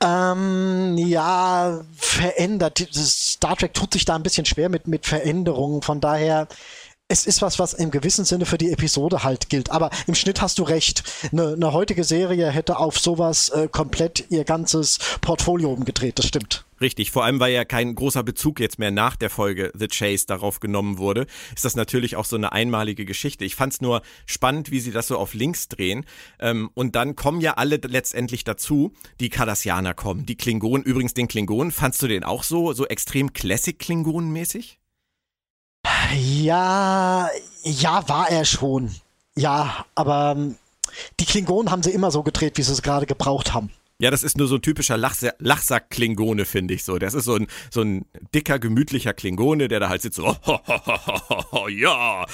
Ähm, 0.00 0.98
ja, 0.98 1.80
verändert. 1.96 2.86
Star 2.92 3.56
Trek 3.56 3.72
tut 3.72 3.94
sich 3.94 4.04
da 4.04 4.14
ein 4.14 4.22
bisschen 4.22 4.44
schwer 4.44 4.68
mit, 4.68 4.86
mit 4.88 5.06
Veränderungen. 5.06 5.80
Von 5.82 6.00
daher 6.00 6.48
es 7.08 7.26
ist 7.26 7.40
was, 7.40 7.58
was 7.58 7.72
im 7.72 7.90
gewissen 7.90 8.24
Sinne 8.24 8.46
für 8.46 8.58
die 8.58 8.72
Episode 8.72 9.22
halt 9.22 9.48
gilt. 9.48 9.70
Aber 9.70 9.90
im 10.06 10.14
Schnitt 10.14 10.42
hast 10.42 10.58
du 10.58 10.64
recht. 10.64 11.04
Eine, 11.30 11.52
eine 11.52 11.72
heutige 11.72 12.02
Serie 12.02 12.50
hätte 12.50 12.78
auf 12.78 12.98
sowas 12.98 13.48
äh, 13.50 13.68
komplett 13.68 14.26
ihr 14.30 14.44
ganzes 14.44 14.98
Portfolio 15.20 15.72
umgedreht. 15.72 16.18
Das 16.18 16.26
stimmt. 16.26 16.64
Richtig, 16.80 17.10
vor 17.10 17.24
allem 17.24 17.40
weil 17.40 17.54
ja 17.54 17.64
kein 17.64 17.94
großer 17.94 18.22
Bezug 18.22 18.60
jetzt 18.60 18.78
mehr 18.78 18.90
nach 18.90 19.16
der 19.16 19.30
Folge 19.30 19.72
The 19.74 19.86
Chase 19.86 20.26
darauf 20.26 20.60
genommen 20.60 20.98
wurde, 20.98 21.26
ist 21.54 21.64
das 21.64 21.74
natürlich 21.74 22.16
auch 22.16 22.26
so 22.26 22.36
eine 22.36 22.52
einmalige 22.52 23.06
Geschichte. 23.06 23.46
Ich 23.46 23.54
fand's 23.54 23.80
nur 23.80 24.02
spannend, 24.26 24.70
wie 24.70 24.80
sie 24.80 24.90
das 24.90 25.06
so 25.06 25.16
auf 25.16 25.32
links 25.32 25.68
drehen. 25.68 26.04
Ähm, 26.38 26.70
und 26.74 26.96
dann 26.96 27.14
kommen 27.16 27.40
ja 27.40 27.54
alle 27.54 27.76
letztendlich 27.76 28.44
dazu, 28.44 28.92
die 29.20 29.30
Cardassianer 29.30 29.94
kommen, 29.94 30.26
die 30.26 30.36
Klingonen. 30.36 30.84
Übrigens 30.84 31.14
den 31.14 31.28
Klingonen, 31.28 31.70
fandst 31.70 32.02
du 32.02 32.08
den 32.08 32.24
auch 32.24 32.42
so, 32.42 32.72
so 32.72 32.84
extrem 32.86 33.32
Classic-Klingonen-mäßig? 33.32 34.78
Ja, 36.14 37.28
ja, 37.62 38.08
war 38.08 38.30
er 38.30 38.44
schon. 38.44 38.94
Ja, 39.36 39.84
aber 39.94 40.34
ähm, 40.36 40.56
die 41.20 41.26
Klingonen 41.26 41.70
haben 41.70 41.82
sie 41.82 41.90
immer 41.90 42.10
so 42.10 42.22
gedreht, 42.22 42.56
wie 42.56 42.62
sie 42.62 42.72
es 42.72 42.82
gerade 42.82 43.06
gebraucht 43.06 43.54
haben. 43.54 43.70
Ja, 43.98 44.10
das 44.10 44.22
ist 44.22 44.36
nur 44.36 44.46
so 44.46 44.56
ein 44.56 44.62
typischer 44.62 44.98
Lachsack-Klingone, 44.98 46.44
finde 46.44 46.74
ich 46.74 46.84
so. 46.84 46.98
Das 46.98 47.14
ist 47.14 47.24
so 47.24 47.36
ein, 47.36 47.46
so 47.70 47.80
ein 47.80 48.04
dicker, 48.34 48.58
gemütlicher 48.58 49.14
Klingone, 49.14 49.68
der 49.68 49.80
da 49.80 49.88
halt 49.88 50.02
sitzt 50.02 50.16
so, 50.16 50.36
oh, 50.44 51.68
ja. 51.68 52.26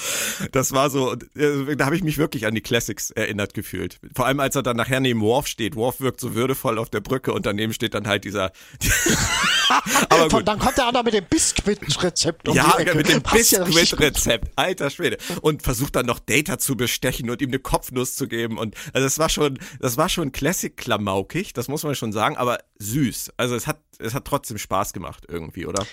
Das 0.51 0.73
war 0.73 0.89
so, 0.89 1.13
äh, 1.13 1.77
da 1.77 1.85
habe 1.85 1.95
ich 1.95 2.03
mich 2.03 2.17
wirklich 2.17 2.45
an 2.47 2.53
die 2.53 2.59
Classics 2.59 3.11
erinnert 3.11 3.53
gefühlt. 3.53 3.99
Vor 4.13 4.25
allem, 4.25 4.41
als 4.41 4.57
er 4.57 4.63
dann 4.63 4.75
nachher 4.75 4.99
neben 4.99 5.21
Worf 5.21 5.47
steht. 5.47 5.77
Worf 5.77 6.01
wirkt 6.01 6.19
so 6.19 6.35
würdevoll 6.35 6.77
auf 6.77 6.89
der 6.89 6.99
Brücke 6.99 7.31
und 7.31 7.45
daneben 7.45 7.71
steht 7.71 7.93
dann 7.93 8.07
halt 8.07 8.25
dieser. 8.25 8.51
Aber 10.09 10.27
gut. 10.27 10.45
Dann 10.45 10.59
kommt 10.59 10.77
er 10.77 10.89
auch 10.89 10.91
noch 10.91 11.03
mit 11.03 11.13
dem 11.13 11.25
Biskuit-Rezept. 11.25 12.49
Um 12.49 12.55
ja, 12.57 12.75
mit 12.93 13.07
dem 13.07 13.21
Biskuit-Rezept. 13.21 14.51
Alter 14.57 14.89
Schwede. 14.89 15.17
Und 15.41 15.63
versucht 15.63 15.95
dann 15.95 16.05
noch 16.07 16.19
Data 16.19 16.59
zu 16.59 16.75
bestechen 16.75 17.29
und 17.29 17.41
ihm 17.41 17.49
eine 17.49 17.59
Kopfnuss 17.59 18.17
zu 18.17 18.27
geben. 18.27 18.57
Und 18.57 18.75
also 18.91 19.05
das 19.05 19.17
war 19.17 19.29
schon, 19.29 19.59
das 19.79 19.95
war 19.95 20.09
schon 20.09 20.33
Classic-klamaukig 20.33 21.52
das 21.53 21.67
muss 21.67 21.83
man 21.83 21.95
schon 21.95 22.11
sagen, 22.11 22.37
aber 22.37 22.59
süß. 22.79 23.33
Also 23.37 23.55
es 23.55 23.67
hat, 23.67 23.79
es 23.99 24.13
hat 24.13 24.25
trotzdem 24.25 24.57
Spaß 24.57 24.93
gemacht 24.93 25.25
irgendwie, 25.27 25.65
oder? 25.65 25.85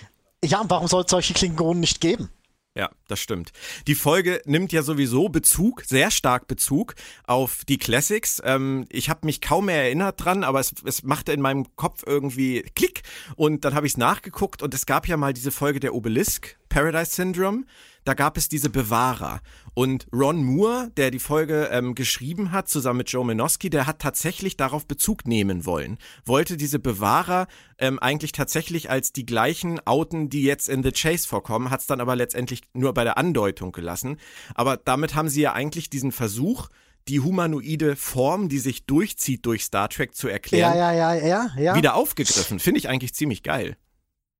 Ja, 0.45 0.61
und 0.61 0.71
warum 0.71 0.88
soll 0.88 1.05
es 1.05 1.11
solche 1.11 1.35
Klingonen 1.35 1.81
nicht 1.81 2.00
geben? 2.00 2.31
Ja, 2.76 2.88
das 3.09 3.19
stimmt. 3.19 3.50
Die 3.88 3.97
Folge 3.97 4.40
nimmt 4.45 4.71
ja 4.71 4.85
sowieso 4.85 5.29
Bezug, 5.29 5.83
sehr 5.85 6.12
stark 6.12 6.47
Bezug 6.47 6.95
auf 7.26 7.64
die 7.69 7.79
Classics. 7.79 8.40
Ähm, 8.45 8.87
ich 8.90 9.11
habe 9.11 9.26
mich 9.26 9.40
kaum 9.40 9.67
mehr 9.67 9.83
erinnert 9.83 10.25
dran, 10.25 10.45
aber 10.45 10.61
es, 10.61 10.73
es 10.85 11.02
machte 11.02 11.33
in 11.33 11.40
meinem 11.40 11.75
Kopf 11.75 12.05
irgendwie 12.07 12.62
Klick 12.76 13.02
und 13.35 13.64
dann 13.64 13.75
habe 13.75 13.87
ich 13.87 13.95
es 13.95 13.97
nachgeguckt 13.97 14.62
und 14.62 14.73
es 14.73 14.87
gab 14.87 15.09
ja 15.09 15.17
mal 15.17 15.33
diese 15.33 15.50
Folge 15.50 15.81
der 15.81 15.95
Obelisk, 15.95 16.59
Paradise 16.69 17.12
Syndrome 17.12 17.64
da 18.04 18.14
gab 18.14 18.37
es 18.37 18.49
diese 18.49 18.71
Bewahrer. 18.71 19.40
Und 19.75 20.07
Ron 20.12 20.42
Moore, 20.42 20.90
der 20.97 21.11
die 21.11 21.19
Folge 21.19 21.69
ähm, 21.71 21.95
geschrieben 21.95 22.52
hat, 22.52 22.69
zusammen 22.69 22.99
mit 22.99 23.11
Joe 23.11 23.25
Menoski, 23.25 23.71
der 23.71 23.87
hat 23.87 24.00
tatsächlich 24.00 24.57
darauf 24.57 24.87
Bezug 24.87 25.26
nehmen 25.26 25.64
wollen. 25.64 25.99
Wollte 26.25 26.57
diese 26.57 26.78
Bewahrer 26.78 27.47
ähm, 27.78 27.99
eigentlich 27.99 28.33
tatsächlich 28.33 28.90
als 28.90 29.12
die 29.12 29.26
gleichen 29.26 29.80
outen, 29.87 30.28
die 30.28 30.42
jetzt 30.42 30.69
in 30.69 30.83
The 30.83 30.92
Chase 30.92 31.28
vorkommen, 31.28 31.71
hat 31.71 31.80
es 31.80 31.87
dann 31.87 32.00
aber 32.00 32.16
letztendlich 32.16 32.62
nur 32.73 32.95
bei 32.95 33.04
der 33.04 33.19
Andeutung 33.19 33.73
gelassen. 33.73 34.19
Aber 34.54 34.76
damit 34.76 35.14
haben 35.14 35.28
sie 35.28 35.42
ja 35.42 35.52
eigentlich 35.52 35.90
diesen 35.90 36.12
Versuch, 36.12 36.69
die 37.09 37.21
humanoide 37.21 37.97
Form, 37.97 38.49
die 38.49 38.59
sich 38.59 38.87
durchzieht 38.87 39.47
durch 39.47 39.64
Star 39.64 39.88
Trek 39.88 40.14
zu 40.14 40.28
erklären, 40.28 40.76
ja, 40.76 40.92
ja, 40.92 41.50
ja. 41.57 41.75
wieder 41.75 41.95
aufgegriffen. 41.95 42.59
Finde 42.59 42.78
ich 42.78 42.88
eigentlich 42.88 43.14
ziemlich 43.14 43.42
geil. 43.42 43.76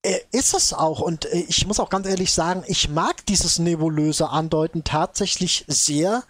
Äh, 0.03 0.21
ist 0.33 0.55
es 0.55 0.73
auch. 0.73 1.01
Und 1.01 1.27
äh, 1.27 1.45
ich 1.49 1.67
muss 1.67 1.81
auch 1.81 1.91
ganz 1.91 2.07
ehrlich 2.07 2.33
sagen, 2.33 2.65
ich 2.67 2.89
mag 2.89 3.25
dieses 3.27 3.59
nebulöse 3.59 4.31
Andeuten 4.31 4.83
tatsächlich 4.83 5.65
sehr, 5.69 6.25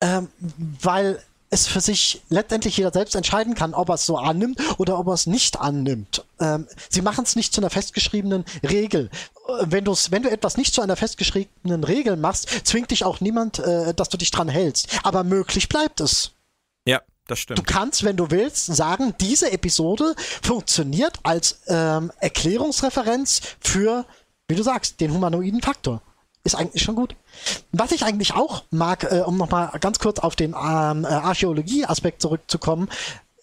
ähm, 0.00 0.28
weil 0.80 1.22
es 1.50 1.66
für 1.66 1.80
sich 1.80 2.22
letztendlich 2.28 2.76
jeder 2.76 2.92
selbst 2.92 3.14
entscheiden 3.14 3.54
kann, 3.54 3.74
ob 3.74 3.88
er 3.88 3.94
es 3.94 4.06
so 4.06 4.16
annimmt 4.16 4.60
oder 4.78 4.98
ob 4.98 5.06
er 5.08 5.14
es 5.14 5.26
nicht 5.26 5.58
annimmt. 5.60 6.24
Ähm, 6.40 6.66
sie 6.90 7.02
machen 7.02 7.24
es 7.24 7.36
nicht 7.36 7.54
zu 7.54 7.60
einer 7.60 7.70
festgeschriebenen 7.70 8.44
Regel. 8.62 9.10
Äh, 9.48 9.64
wenn, 9.66 9.84
du's, 9.84 10.10
wenn 10.10 10.22
du 10.22 10.30
etwas 10.30 10.56
nicht 10.56 10.74
zu 10.74 10.80
einer 10.80 10.96
festgeschriebenen 10.96 11.84
Regel 11.84 12.16
machst, 12.16 12.48
zwingt 12.66 12.90
dich 12.90 13.04
auch 13.04 13.20
niemand, 13.20 13.58
äh, 13.58 13.92
dass 13.94 14.08
du 14.08 14.16
dich 14.16 14.30
dran 14.30 14.48
hältst. 14.48 14.88
Aber 15.02 15.24
möglich 15.24 15.68
bleibt 15.68 16.00
es. 16.00 16.32
Ja, 16.86 17.02
das 17.28 17.38
stimmt. 17.38 17.58
Du 17.58 17.62
kannst, 17.62 18.04
wenn 18.04 18.16
du 18.16 18.30
willst, 18.30 18.66
sagen, 18.66 19.14
diese 19.20 19.52
Episode 19.52 20.14
funktioniert 20.42 21.18
als 21.22 21.60
ähm, 21.68 22.10
Erklärungsreferenz 22.18 23.40
für, 23.60 24.04
wie 24.48 24.56
du 24.56 24.62
sagst, 24.62 25.00
den 25.00 25.12
humanoiden 25.12 25.62
Faktor. 25.62 26.02
Ist 26.44 26.54
eigentlich 26.54 26.82
schon 26.82 26.94
gut. 26.94 27.14
Was 27.72 27.92
ich 27.92 28.04
eigentlich 28.04 28.34
auch 28.34 28.64
mag, 28.70 29.04
äh, 29.04 29.20
um 29.20 29.36
nochmal 29.36 29.70
ganz 29.80 29.98
kurz 29.98 30.18
auf 30.18 30.34
den 30.34 30.50
ähm, 30.50 31.04
äh, 31.04 31.08
Archäologie-Aspekt 31.08 32.22
zurückzukommen, 32.22 32.88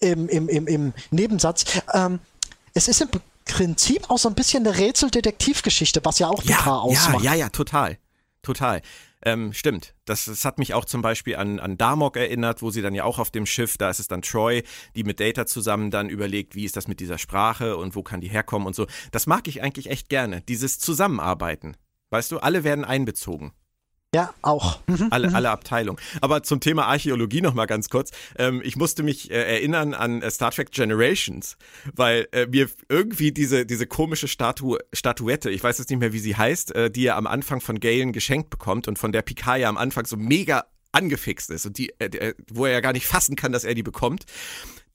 im, 0.00 0.28
im, 0.28 0.48
im, 0.48 0.66
im 0.66 0.92
Nebensatz, 1.10 1.64
ähm, 1.94 2.20
es 2.74 2.88
ist 2.88 3.00
im 3.00 3.08
Prinzip 3.44 4.10
auch 4.10 4.18
so 4.18 4.28
ein 4.28 4.34
bisschen 4.34 4.66
eine 4.66 4.76
Rätseldetektivgeschichte, 4.76 6.04
was 6.04 6.18
ja 6.18 6.28
auch 6.28 6.42
ja, 6.42 6.56
Picard 6.56 6.82
ausmacht. 6.82 7.24
Ja, 7.24 7.32
ja, 7.32 7.38
ja, 7.38 7.48
total. 7.48 7.98
Total. 8.42 8.82
Ähm, 9.24 9.52
stimmt. 9.52 9.94
Das, 10.04 10.26
das 10.26 10.44
hat 10.44 10.58
mich 10.58 10.74
auch 10.74 10.84
zum 10.84 11.02
Beispiel 11.02 11.36
an, 11.36 11.58
an 11.58 11.78
Darmok 11.78 12.16
erinnert, 12.16 12.62
wo 12.62 12.70
sie 12.70 12.82
dann 12.82 12.94
ja 12.94 13.04
auch 13.04 13.18
auf 13.18 13.30
dem 13.30 13.46
Schiff, 13.46 13.78
da 13.78 13.88
ist 13.90 13.98
es 13.98 14.08
dann 14.08 14.22
Troy, 14.22 14.62
die 14.94 15.04
mit 15.04 15.20
Data 15.20 15.46
zusammen 15.46 15.90
dann 15.90 16.08
überlegt, 16.08 16.54
wie 16.54 16.64
ist 16.64 16.76
das 16.76 16.86
mit 16.86 17.00
dieser 17.00 17.18
Sprache 17.18 17.76
und 17.76 17.94
wo 17.94 18.02
kann 18.02 18.20
die 18.20 18.28
herkommen 18.28 18.66
und 18.66 18.76
so. 18.76 18.86
Das 19.12 19.26
mag 19.26 19.48
ich 19.48 19.62
eigentlich 19.62 19.90
echt 19.90 20.08
gerne, 20.08 20.42
dieses 20.42 20.78
Zusammenarbeiten. 20.78 21.76
Weißt 22.10 22.30
du, 22.30 22.38
alle 22.38 22.62
werden 22.62 22.84
einbezogen. 22.84 23.52
Ja, 24.16 24.32
auch. 24.40 24.80
Mhm, 24.86 25.08
alle, 25.10 25.28
mhm. 25.28 25.34
alle 25.34 25.50
Abteilungen. 25.50 26.00
Aber 26.22 26.42
zum 26.42 26.60
Thema 26.60 26.86
Archäologie 26.86 27.42
noch 27.42 27.52
mal 27.52 27.66
ganz 27.66 27.90
kurz. 27.90 28.12
Ähm, 28.38 28.62
ich 28.64 28.76
musste 28.76 29.02
mich 29.02 29.30
äh, 29.30 29.34
erinnern 29.34 29.92
an 29.92 30.22
äh, 30.22 30.30
Star 30.30 30.50
Trek 30.52 30.70
Generations, 30.70 31.58
weil 31.94 32.26
äh, 32.32 32.46
mir 32.46 32.70
irgendwie 32.88 33.30
diese, 33.30 33.66
diese 33.66 33.86
komische 33.86 34.26
Statu 34.26 34.78
Statuette, 34.94 35.50
ich 35.50 35.62
weiß 35.62 35.76
jetzt 35.76 35.90
nicht 35.90 35.98
mehr, 35.98 36.14
wie 36.14 36.18
sie 36.18 36.34
heißt, 36.34 36.74
äh, 36.74 36.90
die 36.90 37.04
er 37.04 37.16
am 37.16 37.26
Anfang 37.26 37.60
von 37.60 37.78
Galen 37.78 38.14
geschenkt 38.14 38.48
bekommt 38.48 38.88
und 38.88 38.98
von 38.98 39.12
der 39.12 39.20
Picard 39.20 39.60
ja 39.60 39.68
am 39.68 39.76
Anfang 39.76 40.06
so 40.06 40.16
mega 40.16 40.64
angefixt 40.92 41.50
ist 41.50 41.66
und 41.66 41.76
die, 41.76 41.90
äh, 42.00 42.32
wo 42.50 42.64
er 42.64 42.72
ja 42.72 42.80
gar 42.80 42.94
nicht 42.94 43.06
fassen 43.06 43.36
kann, 43.36 43.52
dass 43.52 43.64
er 43.64 43.74
die 43.74 43.82
bekommt. 43.82 44.24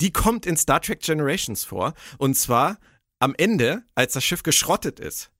Die 0.02 0.12
kommt 0.12 0.48
in 0.48 0.58
Star 0.58 0.82
Trek 0.82 1.02
Generations 1.02 1.64
vor. 1.64 1.94
Und 2.18 2.36
zwar 2.36 2.80
am 3.20 3.36
Ende, 3.38 3.84
als 3.94 4.14
das 4.14 4.24
Schiff 4.24 4.42
geschrottet 4.42 5.00
ist 5.00 5.32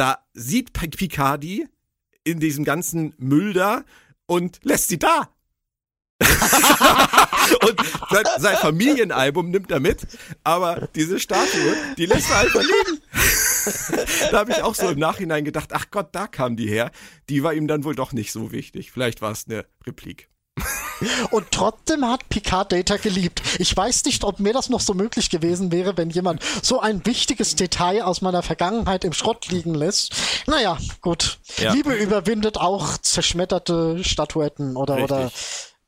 da 0.00 0.18
sieht 0.32 0.72
Picardi 0.72 1.66
in 2.24 2.40
diesem 2.40 2.64
ganzen 2.64 3.14
Müll 3.18 3.52
da 3.52 3.84
und 4.26 4.60
lässt 4.62 4.88
sie 4.88 4.98
da. 4.98 5.28
und 6.20 7.80
sein, 8.10 8.24
sein, 8.38 8.56
Familienalbum 8.58 9.50
nimmt 9.50 9.70
er 9.70 9.80
mit, 9.80 10.06
aber 10.44 10.88
diese 10.94 11.18
Statue, 11.18 11.76
die 11.96 12.04
lässt 12.04 12.30
er 12.30 12.40
einfach 12.40 12.60
liegen. 12.60 13.02
da 14.30 14.40
habe 14.40 14.52
ich 14.52 14.62
auch 14.62 14.74
so 14.74 14.88
im 14.88 14.98
Nachhinein 14.98 15.44
gedacht, 15.46 15.70
ach 15.72 15.86
Gott, 15.90 16.10
da 16.12 16.26
kam 16.26 16.56
die 16.56 16.68
her. 16.68 16.90
Die 17.30 17.42
war 17.42 17.54
ihm 17.54 17.66
dann 17.66 17.84
wohl 17.84 17.94
doch 17.94 18.12
nicht 18.12 18.32
so 18.32 18.52
wichtig. 18.52 18.92
Vielleicht 18.92 19.22
war 19.22 19.32
es 19.32 19.46
eine 19.48 19.64
Replik. 19.86 20.28
Und 21.30 21.50
trotzdem 21.50 22.06
hat 22.06 22.28
Picard 22.28 22.72
Data 22.72 22.96
geliebt. 22.96 23.42
Ich 23.58 23.76
weiß 23.76 24.04
nicht, 24.04 24.24
ob 24.24 24.40
mir 24.40 24.52
das 24.52 24.68
noch 24.68 24.80
so 24.80 24.94
möglich 24.94 25.30
gewesen 25.30 25.72
wäre, 25.72 25.96
wenn 25.96 26.10
jemand 26.10 26.42
so 26.62 26.80
ein 26.80 27.04
wichtiges 27.06 27.56
Detail 27.56 28.02
aus 28.02 28.20
meiner 28.20 28.42
Vergangenheit 28.42 29.04
im 29.04 29.12
Schrott 29.12 29.48
liegen 29.48 29.74
lässt. 29.74 30.14
Naja, 30.46 30.78
gut. 31.00 31.38
Ja. 31.58 31.72
Liebe 31.72 31.94
überwindet 31.94 32.58
auch 32.58 32.98
zerschmetterte 32.98 34.02
Statuetten 34.04 34.76
oder, 34.76 35.02
oder 35.02 35.30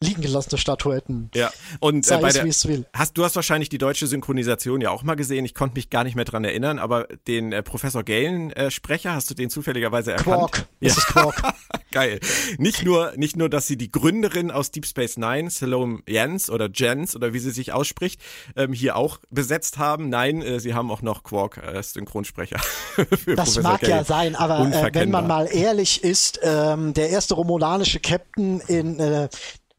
liegen 0.02 0.22
gelassene 0.22 0.58
Statuetten. 0.58 1.30
Ja, 1.34 1.50
und 1.80 2.10
äh, 2.10 2.18
bei 2.18 2.30
der, 2.30 2.44
es, 2.44 2.66
will. 2.66 2.86
Hast, 2.92 3.16
du 3.16 3.24
hast 3.24 3.36
wahrscheinlich 3.36 3.68
die 3.68 3.78
deutsche 3.78 4.06
Synchronisation 4.06 4.80
ja 4.80 4.90
auch 4.90 5.02
mal 5.02 5.14
gesehen. 5.14 5.44
Ich 5.44 5.54
konnte 5.54 5.76
mich 5.76 5.90
gar 5.90 6.04
nicht 6.04 6.16
mehr 6.16 6.24
dran 6.24 6.44
erinnern, 6.44 6.78
aber 6.78 7.06
den 7.26 7.52
äh, 7.52 7.62
Professor 7.62 8.02
Galen-Sprecher, 8.02 9.10
äh, 9.10 9.12
hast 9.12 9.30
du 9.30 9.34
den 9.34 9.50
zufälligerweise 9.50 10.12
erkannt? 10.12 10.36
Quark. 10.36 10.66
Ja. 10.80 10.88
Ist 10.88 11.06
Quark. 11.06 11.40
Geil. 11.92 12.20
Nicht 12.58 12.84
nur, 12.84 13.12
nicht 13.16 13.36
nur, 13.36 13.48
dass 13.48 13.66
sie 13.66 13.76
die 13.76 13.90
Gründerin 13.90 14.50
aus 14.50 14.70
Deep 14.70 14.86
Space 14.86 15.16
Nine, 15.16 15.50
Salome 15.50 16.00
Jens 16.08 16.50
oder 16.50 16.68
Jens 16.72 17.14
oder 17.14 17.32
wie 17.32 17.38
sie 17.38 17.50
sich 17.50 17.72
ausspricht, 17.72 18.20
ähm, 18.56 18.72
hier 18.72 18.96
auch 18.96 19.18
besetzt 19.30 19.78
haben. 19.78 20.08
Nein, 20.08 20.42
äh, 20.42 20.58
sie 20.58 20.74
haben 20.74 20.90
auch 20.90 21.02
noch 21.02 21.22
Quark 21.22 21.58
als 21.58 21.92
Synchronsprecher. 21.92 22.60
das 22.96 23.06
Professor 23.24 23.62
mag 23.62 23.80
Galen. 23.80 23.96
ja 23.96 24.04
sein, 24.04 24.34
aber 24.34 24.60
äh, 24.60 24.90
wenn 24.92 25.10
man 25.10 25.26
mal 25.26 25.48
ehrlich 25.52 26.02
ist, 26.02 26.40
ähm, 26.42 26.94
der 26.94 27.10
erste 27.10 27.34
romulanische 27.34 28.00
Captain 28.00 28.60
in 28.60 28.98
äh, 28.98 29.28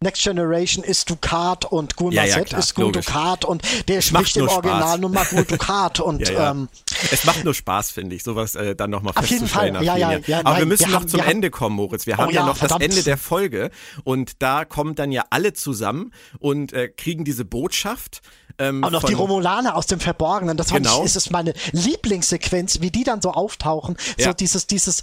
Next 0.04 0.24
Generation 0.24 0.84
ist 0.84 1.10
Ducat 1.10 1.66
und 1.66 1.96
Gul 1.96 2.14
ja, 2.14 2.26
ja, 2.26 2.38
ist 2.38 2.76
Gul 2.76 2.92
Ducat 2.92 3.46
und 3.46 3.64
der 3.88 4.02
spricht 4.02 4.38
im 4.38 4.48
Original 4.48 5.00
nur 5.00 5.10
mal 5.10 5.26
Gul 5.26 5.46
Ducat 5.48 6.00
und 6.00 6.30
ja, 6.30 6.52
ähm, 6.52 6.70
es 7.12 7.24
macht 7.26 7.44
nur 7.44 7.54
Spaß, 7.54 7.92
finde 7.92 8.16
ich, 8.16 8.24
sowas 8.24 8.56
äh, 8.56 8.76
dann 8.76 8.92
nochmal 8.92 9.14
festzustellen. 9.14 9.78
Auf 9.78 9.82
jeden 9.82 9.88
Fall, 9.88 9.98
ja, 9.98 9.98
ja, 9.98 10.20
ja, 10.28 10.40
Aber 10.40 10.52
nein, 10.52 10.60
wir 10.60 10.66
müssen 10.68 10.86
wir 10.86 10.94
noch 10.94 11.02
haben, 11.02 11.08
zum 11.08 11.22
Ende 11.22 11.50
kommen, 11.50 11.76
Moritz. 11.76 12.06
Wir 12.06 12.16
oh, 12.16 12.18
haben 12.20 12.32
ja, 12.32 12.46
noch 12.46 12.58
verdammt. 12.58 12.82
das 12.82 12.90
Ende 12.90 13.04
der 13.04 13.18
Folge 13.18 13.72
und 14.04 14.42
da 14.44 14.66
kommen 14.66 14.96
dann 14.96 15.12
ja 15.12 15.24
alle 15.30 15.54
zusammen 15.54 16.12
und 16.40 16.74
äh, 16.74 16.90
kriegen 16.90 17.26
diese 17.26 17.46
Botschaft. 17.46 18.22
Ähm, 18.60 18.84
auch 18.84 18.92
noch 18.92 19.04
die 19.04 19.14
Romulaner 19.14 19.76
aus 19.76 19.88
dem 19.88 20.00
Verborgenen. 20.00 20.58
Das 20.58 20.68
genau. 20.68 21.00
ich, 21.00 21.06
ist 21.06 21.16
es 21.16 21.30
meine 21.30 21.54
Lieblingssequenz, 21.72 22.82
wie 22.82 22.92
die 22.92 23.04
dann 23.04 23.22
so 23.22 23.32
auftauchen. 23.32 23.98
So 24.20 24.32
dieses, 24.34 24.68
dieses, 24.68 25.02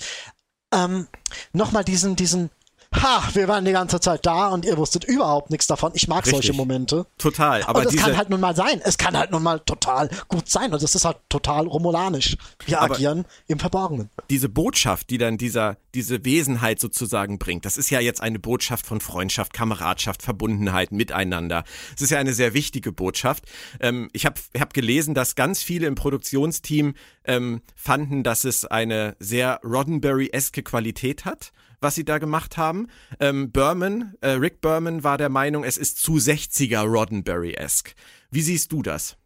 ähm, 0.72 1.08
nochmal 1.52 1.84
diesen, 1.84 2.16
diesen 2.16 2.50
ha, 2.94 3.28
wir 3.34 3.48
waren 3.48 3.64
die 3.64 3.72
ganze 3.72 4.00
Zeit 4.00 4.26
da 4.26 4.48
und 4.48 4.64
ihr 4.64 4.76
wusstet 4.76 5.04
überhaupt 5.04 5.50
nichts 5.50 5.66
davon. 5.66 5.92
Ich 5.94 6.08
mag 6.08 6.26
Richtig. 6.26 6.32
solche 6.32 6.52
Momente. 6.52 7.06
Total. 7.18 7.62
Aber 7.62 7.80
und 7.80 7.86
es 7.86 7.96
kann 7.96 8.16
halt 8.16 8.30
nun 8.30 8.40
mal 8.40 8.56
sein. 8.56 8.80
Es 8.84 8.98
kann 8.98 9.16
halt 9.16 9.30
nun 9.30 9.42
mal 9.42 9.60
total 9.60 10.10
gut 10.28 10.48
sein. 10.48 10.72
Und 10.72 10.82
es 10.82 10.94
ist 10.94 11.04
halt 11.04 11.18
total 11.28 11.66
romulanisch. 11.66 12.36
Wir 12.64 12.80
aber 12.80 12.94
agieren 12.94 13.26
im 13.46 13.58
Verborgenen. 13.58 14.10
Diese 14.28 14.48
Botschaft, 14.48 15.10
die 15.10 15.18
dann 15.18 15.38
dieser, 15.38 15.76
diese 15.94 16.24
Wesenheit 16.24 16.80
sozusagen 16.80 17.38
bringt, 17.38 17.64
das 17.64 17.76
ist 17.76 17.90
ja 17.90 18.00
jetzt 18.00 18.20
eine 18.20 18.38
Botschaft 18.38 18.86
von 18.86 19.00
Freundschaft, 19.00 19.52
Kameradschaft, 19.52 20.22
Verbundenheit, 20.22 20.92
Miteinander. 20.92 21.64
Es 21.94 22.02
ist 22.02 22.10
ja 22.10 22.18
eine 22.18 22.32
sehr 22.32 22.54
wichtige 22.54 22.92
Botschaft. 22.92 23.44
Ähm, 23.78 24.08
ich 24.12 24.26
habe 24.26 24.40
hab 24.58 24.74
gelesen, 24.74 25.14
dass 25.14 25.36
ganz 25.36 25.62
viele 25.62 25.86
im 25.86 25.94
Produktionsteam 25.94 26.94
ähm, 27.24 27.62
fanden, 27.76 28.24
dass 28.24 28.44
es 28.44 28.64
eine 28.64 29.16
sehr 29.20 29.60
Roddenberry-eske 29.62 30.62
Qualität 30.62 31.24
hat 31.24 31.52
was 31.80 31.94
sie 31.94 32.04
da 32.04 32.18
gemacht 32.18 32.56
haben. 32.56 32.88
Ähm, 33.18 33.50
Berman, 33.50 34.14
äh, 34.20 34.30
Rick 34.30 34.60
Berman 34.60 35.02
war 35.04 35.18
der 35.18 35.28
Meinung, 35.28 35.64
es 35.64 35.76
ist 35.76 36.02
zu 36.02 36.14
60er 36.14 36.82
Roddenberry-esque. 36.82 37.94
Wie 38.30 38.42
siehst 38.42 38.72
du 38.72 38.82
das? 38.82 39.16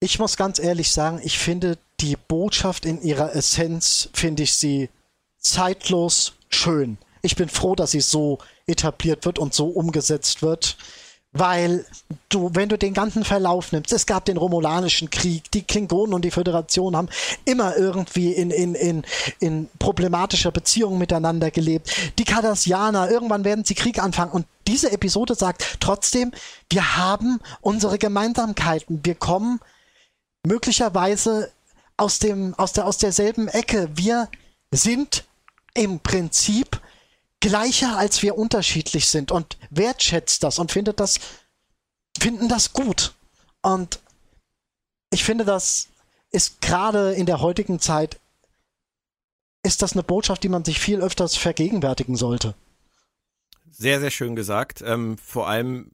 Ich 0.00 0.18
muss 0.18 0.36
ganz 0.36 0.58
ehrlich 0.58 0.90
sagen, 0.90 1.20
ich 1.22 1.38
finde 1.38 1.78
die 2.00 2.16
Botschaft 2.16 2.86
in 2.86 3.00
ihrer 3.02 3.34
Essenz, 3.36 4.08
finde 4.12 4.42
ich 4.42 4.54
sie 4.54 4.88
zeitlos 5.38 6.34
schön. 6.48 6.98
Ich 7.22 7.36
bin 7.36 7.48
froh, 7.48 7.76
dass 7.76 7.92
sie 7.92 8.00
so 8.00 8.38
etabliert 8.66 9.24
wird 9.24 9.38
und 9.38 9.54
so 9.54 9.68
umgesetzt 9.68 10.42
wird. 10.42 10.76
Weil 11.34 11.86
du, 12.28 12.50
wenn 12.52 12.68
du 12.68 12.76
den 12.76 12.92
ganzen 12.92 13.24
Verlauf 13.24 13.72
nimmst, 13.72 13.90
es 13.92 14.04
gab 14.04 14.26
den 14.26 14.36
Romulanischen 14.36 15.08
Krieg, 15.08 15.50
die 15.52 15.62
Klingonen 15.62 16.12
und 16.12 16.26
die 16.26 16.30
Föderation 16.30 16.94
haben 16.94 17.08
immer 17.46 17.74
irgendwie 17.76 18.32
in, 18.32 18.50
in, 18.50 18.74
in, 18.74 19.02
in 19.40 19.68
problematischer 19.78 20.50
Beziehung 20.50 20.98
miteinander 20.98 21.50
gelebt. 21.50 21.90
Die 22.18 22.24
Cardassianer, 22.24 23.10
irgendwann 23.10 23.44
werden 23.44 23.64
sie 23.64 23.74
Krieg 23.74 23.98
anfangen. 23.98 24.30
Und 24.32 24.46
diese 24.66 24.92
Episode 24.92 25.34
sagt 25.34 25.78
trotzdem, 25.80 26.32
wir 26.68 26.98
haben 26.98 27.40
unsere 27.62 27.98
Gemeinsamkeiten. 27.98 29.00
Wir 29.02 29.14
kommen 29.14 29.58
möglicherweise 30.46 31.50
aus 31.96 32.18
dem, 32.18 32.54
aus 32.58 32.74
der, 32.74 32.86
aus 32.86 32.98
derselben 32.98 33.48
Ecke. 33.48 33.88
Wir 33.94 34.28
sind 34.70 35.24
im 35.72 36.00
Prinzip 36.00 36.78
gleicher, 37.42 37.98
als 37.98 38.22
wir 38.22 38.38
unterschiedlich 38.38 39.08
sind 39.08 39.30
und 39.30 39.58
wertschätzt 39.68 40.42
das 40.42 40.58
und 40.58 40.72
findet 40.72 41.00
das, 41.00 41.20
finden 42.18 42.48
das 42.48 42.72
gut. 42.72 43.12
Und 43.60 44.00
ich 45.10 45.24
finde, 45.24 45.44
das 45.44 45.88
ist 46.30 46.62
gerade 46.62 47.12
in 47.12 47.26
der 47.26 47.40
heutigen 47.40 47.80
Zeit, 47.80 48.18
ist 49.62 49.82
das 49.82 49.92
eine 49.92 50.02
Botschaft, 50.02 50.42
die 50.42 50.48
man 50.48 50.64
sich 50.64 50.80
viel 50.80 51.00
öfters 51.00 51.36
vergegenwärtigen 51.36 52.16
sollte. 52.16 52.54
Sehr, 53.70 54.00
sehr 54.00 54.10
schön 54.10 54.34
gesagt. 54.36 54.82
Ähm, 54.84 55.18
vor 55.18 55.48
allem, 55.48 55.90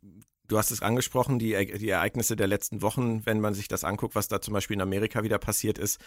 du 0.46 0.58
hast 0.58 0.70
es 0.70 0.82
angesprochen, 0.82 1.38
die, 1.38 1.78
die 1.78 1.88
Ereignisse 1.88 2.36
der 2.36 2.46
letzten 2.46 2.82
Wochen, 2.82 3.24
wenn 3.26 3.40
man 3.40 3.54
sich 3.54 3.68
das 3.68 3.84
anguckt, 3.84 4.14
was 4.14 4.28
da 4.28 4.40
zum 4.40 4.54
Beispiel 4.54 4.74
in 4.74 4.82
Amerika 4.82 5.22
wieder 5.22 5.38
passiert 5.38 5.78
ist, 5.78 5.98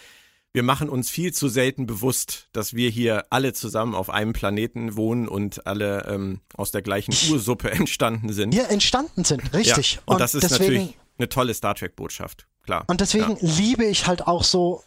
wir 0.54 0.62
machen 0.62 0.88
uns 0.88 1.08
viel 1.08 1.32
zu 1.32 1.48
selten 1.48 1.86
bewusst, 1.86 2.48
dass 2.52 2.74
wir 2.74 2.90
hier 2.90 3.26
alle 3.30 3.52
zusammen 3.54 3.94
auf 3.94 4.10
einem 4.10 4.32
Planeten 4.32 4.96
wohnen 4.96 5.26
und 5.28 5.66
alle 5.66 6.06
ähm, 6.08 6.40
aus 6.54 6.70
der 6.70 6.82
gleichen 6.82 7.14
Ursuppe 7.30 7.70
entstanden 7.70 8.32
sind. 8.32 8.54
Wir 8.54 8.68
entstanden 8.68 9.24
sind, 9.24 9.54
richtig. 9.54 9.94
Ja, 9.94 10.00
und, 10.04 10.14
und, 10.14 10.20
das 10.20 10.34
ist 10.34 10.42
deswegen, 10.44 10.72
natürlich 10.74 10.98
eine 11.18 11.28
tolle 11.28 11.54
Star 11.54 11.74
Trek-Botschaft, 11.74 12.46
klar. 12.64 12.84
Und 12.86 13.00
deswegen 13.00 13.30
ja. 13.30 13.38
liebe 13.40 13.84
ich 13.84 14.06
halt 14.06 14.26
auch 14.26 14.44
so 14.44 14.82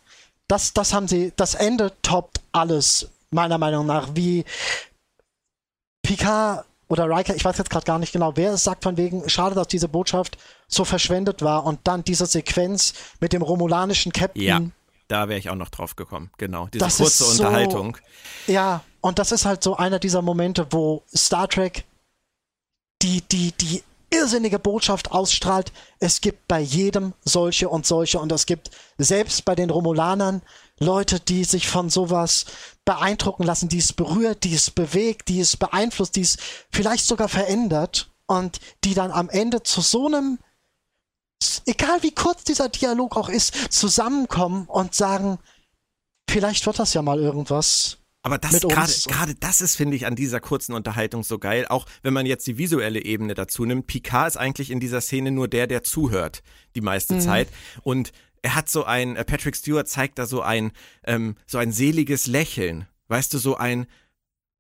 das, 0.48 0.74
das 0.74 0.93
haben 0.93 1.07
sie, 1.07 1.34
das 1.36 1.55
Ende 1.55 1.91
toppt 2.01 2.41
alles, 2.51 3.10
meiner 3.31 3.57
Meinung 3.57 3.86
nach, 3.86 4.10
wie 4.13 4.45
Picard 6.03 6.65
oder 6.88 7.10
Riker, 7.10 7.36
ich 7.36 7.43
weiß 7.43 7.57
jetzt 7.57 7.69
gerade 7.72 7.86
gar 7.86 7.98
nicht 7.98 8.13
genau, 8.13 8.34
wer 8.36 8.53
es 8.53 8.63
sagt 8.63 8.84
von 8.84 8.95
wegen, 8.95 9.27
schade, 9.27 9.55
dass 9.55 9.67
diese 9.67 9.88
Botschaft 9.88 10.38
so 10.67 10.86
verschwendet 10.86 11.41
war 11.41 11.65
und 11.65 11.79
dann 11.84 12.03
diese 12.03 12.27
Sequenz 12.27 12.93
mit 13.19 13.34
dem 13.34 13.41
romulanischen 13.41 14.13
Captain. 14.13 14.43
Ja, 14.43 14.62
da 15.07 15.29
wäre 15.29 15.39
ich 15.39 15.50
auch 15.50 15.55
noch 15.55 15.69
drauf 15.69 15.95
gekommen, 15.95 16.31
genau. 16.38 16.67
Diese 16.67 16.83
Das 16.85 16.97
kurze 16.97 17.24
so- 17.25 17.31
Unterhaltung. 17.31 17.97
Ja, 18.47 18.83
und 19.01 19.19
das 19.19 19.31
ist 19.31 19.45
halt 19.45 19.63
so 19.63 19.75
einer 19.77 20.00
dieser 20.00 20.21
Momente, 20.21 20.67
wo 20.71 21.03
Star 21.15 21.47
Trek 21.47 21.85
die, 23.01 23.21
die, 23.21 23.51
die 23.51 23.83
irrsinnige 24.09 24.59
Botschaft 24.59 25.12
ausstrahlt. 25.12 25.71
Es 26.00 26.21
gibt 26.21 26.47
bei 26.47 26.59
jedem 26.59 27.13
solche 27.24 27.69
und 27.69 27.85
solche 27.85 28.19
und 28.19 28.31
es 28.31 28.45
gibt 28.45 28.71
selbst 28.97 29.45
bei 29.45 29.55
den 29.55 29.69
Romulanern 29.69 30.41
Leute, 30.79 31.19
die 31.19 31.43
sich 31.43 31.67
von 31.67 31.89
sowas 31.89 32.45
beeindrucken 32.85 33.43
lassen, 33.43 33.69
die 33.69 33.77
es 33.79 33.93
berührt, 33.93 34.43
die 34.43 34.53
es 34.55 34.71
bewegt, 34.71 35.27
die 35.27 35.39
es 35.39 35.57
beeinflusst, 35.57 36.15
die 36.15 36.21
es 36.21 36.38
vielleicht 36.71 37.05
sogar 37.05 37.29
verändert 37.29 38.09
und 38.27 38.59
die 38.83 38.93
dann 38.93 39.12
am 39.12 39.29
Ende 39.29 39.63
zu 39.63 39.81
so 39.81 40.07
einem, 40.07 40.39
egal 41.65 42.04
wie 42.04 42.12
kurz 42.12 42.44
dieser 42.44 42.70
Dialog 42.70 43.15
auch 43.18 43.30
ist, 43.30 43.72
zusammenkommen 43.72 44.65
und 44.65 44.96
sagen, 44.96 45.39
vielleicht 46.30 46.65
wird 46.65 46.80
das 46.80 46.94
ja 46.94 47.01
mal 47.01 47.20
irgendwas. 47.20 47.98
Aber 48.24 48.39
das 48.39 48.62
gerade 48.62 49.36
das 49.36 49.62
ist 49.62 49.75
finde 49.75 49.96
ich 49.96 50.08
an 50.08 50.15
dieser 50.15 50.39
kurzen 50.39 50.74
Unterhaltung 50.74 51.24
so 51.24 51.38
geil, 51.38 51.68
auch 51.70 51.86
wenn 52.01 52.13
man 52.13 52.25
jetzt 52.25 52.48
die 52.48 52.58
visuelle 52.58 53.04
Ebene 53.06 53.36
dazu 53.36 53.65
nimmt. 53.65 53.86
Picard 53.86 54.30
ist 54.30 54.38
eigentlich 54.38 54.72
in 54.72 54.80
dieser 54.80 55.00
Szene 55.01 55.30
nur 55.30 55.48
der, 55.48 55.68
der 55.68 55.84
zuhört 55.84 56.42
die 56.74 56.82
meiste 56.82 57.15
Mhm. 57.15 57.22
Zeit 57.22 57.50
und 57.84 58.12
er 58.42 58.56
hat 58.56 58.68
so 58.68 58.84
ein 58.84 59.15
äh, 59.15 59.24
Patrick 59.24 59.56
Stewart 59.56 59.88
zeigt 59.88 60.18
da 60.18 60.25
so 60.25 60.42
ein 60.42 60.72
ähm, 61.04 61.36
so 61.46 61.60
ein 61.60 61.72
seliges 61.72 62.25
Lächeln, 62.25 62.88
weißt 63.10 63.32
du, 63.32 63.38
so 63.38 63.58
ein 63.58 63.86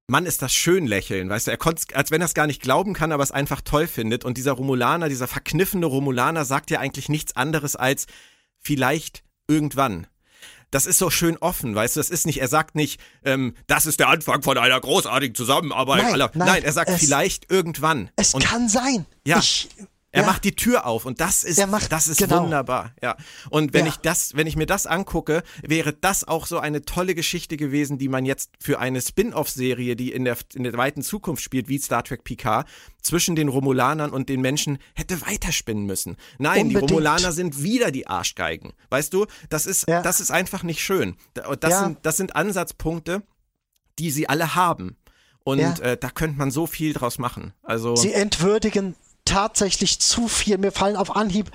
Mann 0.07 0.25
ist 0.25 0.41
das 0.41 0.53
schön 0.53 0.85
lächeln, 0.85 1.29
weißt 1.29 1.47
du, 1.47 1.51
er 1.51 1.57
konnte 1.57 1.95
als 1.95 2.11
wenn 2.11 2.21
er 2.21 2.25
es 2.25 2.33
gar 2.35 2.45
nicht 2.47 2.61
glauben 2.61 2.93
kann, 2.93 3.11
aber 3.11 3.23
es 3.23 3.31
einfach 3.31 3.61
toll 3.61 3.87
findet 3.87 4.23
und 4.23 4.37
dieser 4.37 4.51
Romulaner, 4.51 5.09
dieser 5.09 5.27
verkniffene 5.27 5.85
Romulaner 5.87 6.45
sagt 6.45 6.69
ja 6.69 6.79
eigentlich 6.79 7.09
nichts 7.09 7.35
anderes 7.35 7.75
als 7.75 8.05
vielleicht 8.59 9.23
irgendwann 9.47 10.07
das 10.71 10.85
ist 10.87 10.97
so 10.97 11.09
schön 11.09 11.37
offen, 11.37 11.73
weißt 11.73 11.95
du, 11.95 11.99
das 12.01 12.09
ist 12.09 12.25
nicht, 12.25 12.41
er 12.41 12.49
sagt 12.49 12.75
nicht, 12.75 12.99
ähm, 13.23 13.55
das 13.67 13.85
ist 13.85 13.99
der 14.01 14.09
Anfang 14.09 14.41
von 14.43 14.57
einer 14.57 14.77
großartigen 14.81 15.33
Zusammenarbeit. 15.33 16.03
Nein, 16.03 16.13
aller. 16.13 16.31
nein, 16.33 16.47
nein, 16.47 16.63
er 16.63 16.73
sagt 16.73 16.89
es- 16.89 16.99
vielleicht 16.99 17.49
irgendwann. 17.49 18.09
Es 18.17 18.33
Und 18.33 18.43
kann 18.43 18.67
sein. 18.67 19.05
Ja. 19.25 19.39
Ich, 19.39 19.69
er 20.15 20.21
ja. 20.21 20.27
macht 20.27 20.43
die 20.45 20.55
Tür 20.55 20.85
auf 20.85 21.05
und 21.05 21.19
das 21.19 21.43
ist, 21.43 21.65
macht- 21.67 21.91
das 21.91 22.07
ist 22.07 22.17
genau. 22.19 22.43
wunderbar, 22.43 22.93
ja. 23.01 23.17
Und 23.49 23.73
wenn 23.73 23.85
Ja. 23.85 23.91
ich 23.91 23.97
das, 23.97 24.33
wenn 24.35 24.47
ich 24.47 24.55
mir 24.55 24.65
das 24.65 24.87
angucke, 24.87 25.43
wäre 25.61 25.91
das 25.93 26.23
auch 26.25 26.45
so 26.47 26.57
eine 26.59 26.83
tolle 26.83 27.15
Geschichte 27.15 27.57
gewesen, 27.57 27.97
die 27.97 28.07
man 28.07 28.25
jetzt 28.25 28.51
für 28.61 28.79
eine 28.79 29.01
Spin-off-Serie, 29.01 29.95
die 29.95 30.11
in 30.13 30.23
der, 30.23 30.37
in 30.53 30.63
der 30.63 30.73
weiten 30.73 31.01
Zukunft 31.01 31.43
spielt, 31.43 31.67
wie 31.67 31.77
Star 31.79 32.03
Trek 32.03 32.23
Picard, 32.23 32.67
zwischen 33.01 33.35
den 33.35 33.49
Romulanern 33.49 34.09
und 34.11 34.29
den 34.29 34.41
Menschen 34.41 34.77
hätte 34.93 35.21
weiterspinnen 35.21 35.85
müssen. 35.85 36.15
Nein, 36.39 36.69
die 36.69 36.75
Unbedingt. 36.75 36.91
Romulaner 36.91 37.31
sind 37.33 37.61
wieder 37.61 37.91
die 37.91 38.07
Arschgeigen. 38.07 38.73
Weißt 38.89 39.13
du, 39.13 39.25
das 39.49 39.65
ist, 39.65 39.87
Ja. 39.87 40.01
das 40.01 40.19
ist 40.21 40.31
einfach 40.31 40.63
nicht 40.63 40.81
schön. 40.81 41.15
Da- 41.33 41.55
Das, 41.55 41.79
sind, 41.81 41.99
das 42.03 42.17
sind 42.17 42.35
Ansatzpunkte, 42.35 43.21
die 43.99 44.11
sie 44.11 44.29
alle 44.29 44.55
haben. 44.55 44.97
Und 45.43 45.59
Ja. 45.59 45.73
äh, 45.79 45.97
da 45.97 46.09
könnte 46.09 46.37
man 46.39 46.49
so 46.49 46.65
viel 46.65 46.93
draus 46.93 47.19
machen. 47.19 47.53
Also 47.61 47.95
Sie 47.95 48.13
entwürdigen 48.13 48.95
tatsächlich 49.25 49.99
zu 49.99 50.27
viel. 50.27 50.57
Mir 50.57 50.71
fallen 50.71 50.95
auf 50.95 51.15
Anhieb 51.15 51.51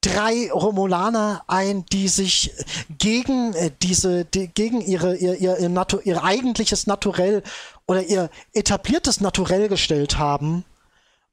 drei 0.00 0.50
Romulaner 0.50 1.44
ein, 1.46 1.84
die 1.92 2.08
sich 2.08 2.52
gegen 2.98 3.54
äh, 3.54 3.70
diese, 3.82 4.24
die, 4.24 4.48
gegen 4.48 4.80
ihre, 4.80 5.16
ihr, 5.16 5.36
ihr, 5.36 5.58
ihr, 5.58 5.68
Natu 5.68 5.98
ihr 6.02 6.24
eigentliches 6.24 6.86
Naturell 6.86 7.42
oder 7.86 8.02
ihr 8.02 8.30
etabliertes 8.52 9.20
Naturell 9.20 9.68
gestellt 9.68 10.18
haben. 10.18 10.64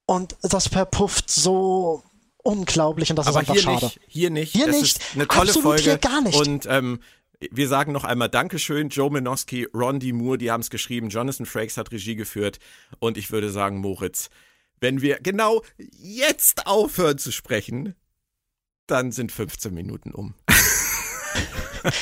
Und 0.06 0.36
das 0.42 0.68
verpufft 0.68 1.30
so 1.30 2.04
unglaublich 2.44 3.10
und 3.10 3.18
das 3.18 3.28
Aber 3.28 3.42
ist 3.42 3.50
einfach 3.50 3.54
hier 3.54 3.64
schade. 3.64 3.86
nicht, 3.86 4.00
hier 4.08 4.30
nicht. 4.30 4.52
Hier 4.54 4.68
das 4.68 4.82
nicht. 4.82 5.02
eine 5.16 5.28
tolle 5.28 5.42
Absolut 5.50 5.64
Folge. 5.64 5.84
hier 5.84 5.98
gar 5.98 6.22
nicht. 6.22 6.40
Und 6.40 6.66
ähm, 6.66 7.02
wir 7.40 7.68
sagen 7.68 7.92
noch 7.92 8.04
einmal 8.04 8.30
Dankeschön, 8.30 8.90
Joe 8.90 9.12
Minoski, 9.12 9.68
Ron 9.74 10.00
D. 10.00 10.12
Moore, 10.12 10.38
die 10.38 10.50
haben 10.50 10.62
es 10.62 10.70
geschrieben, 10.70 11.10
Jonathan 11.10 11.46
Frakes 11.46 11.78
hat 11.78 11.92
Regie 11.92 12.16
geführt 12.16 12.60
und 13.00 13.18
ich 13.18 13.32
würde 13.32 13.52
sagen, 13.52 13.78
Moritz, 13.78 14.30
wenn 14.80 15.02
wir 15.02 15.20
genau 15.20 15.64
jetzt 16.00 16.68
aufhören 16.68 17.18
zu 17.18 17.32
sprechen, 17.32 17.96
dann 18.88 19.12
sind 19.12 19.32
15 19.32 19.74
Minuten 19.74 20.12
um. 20.12 20.34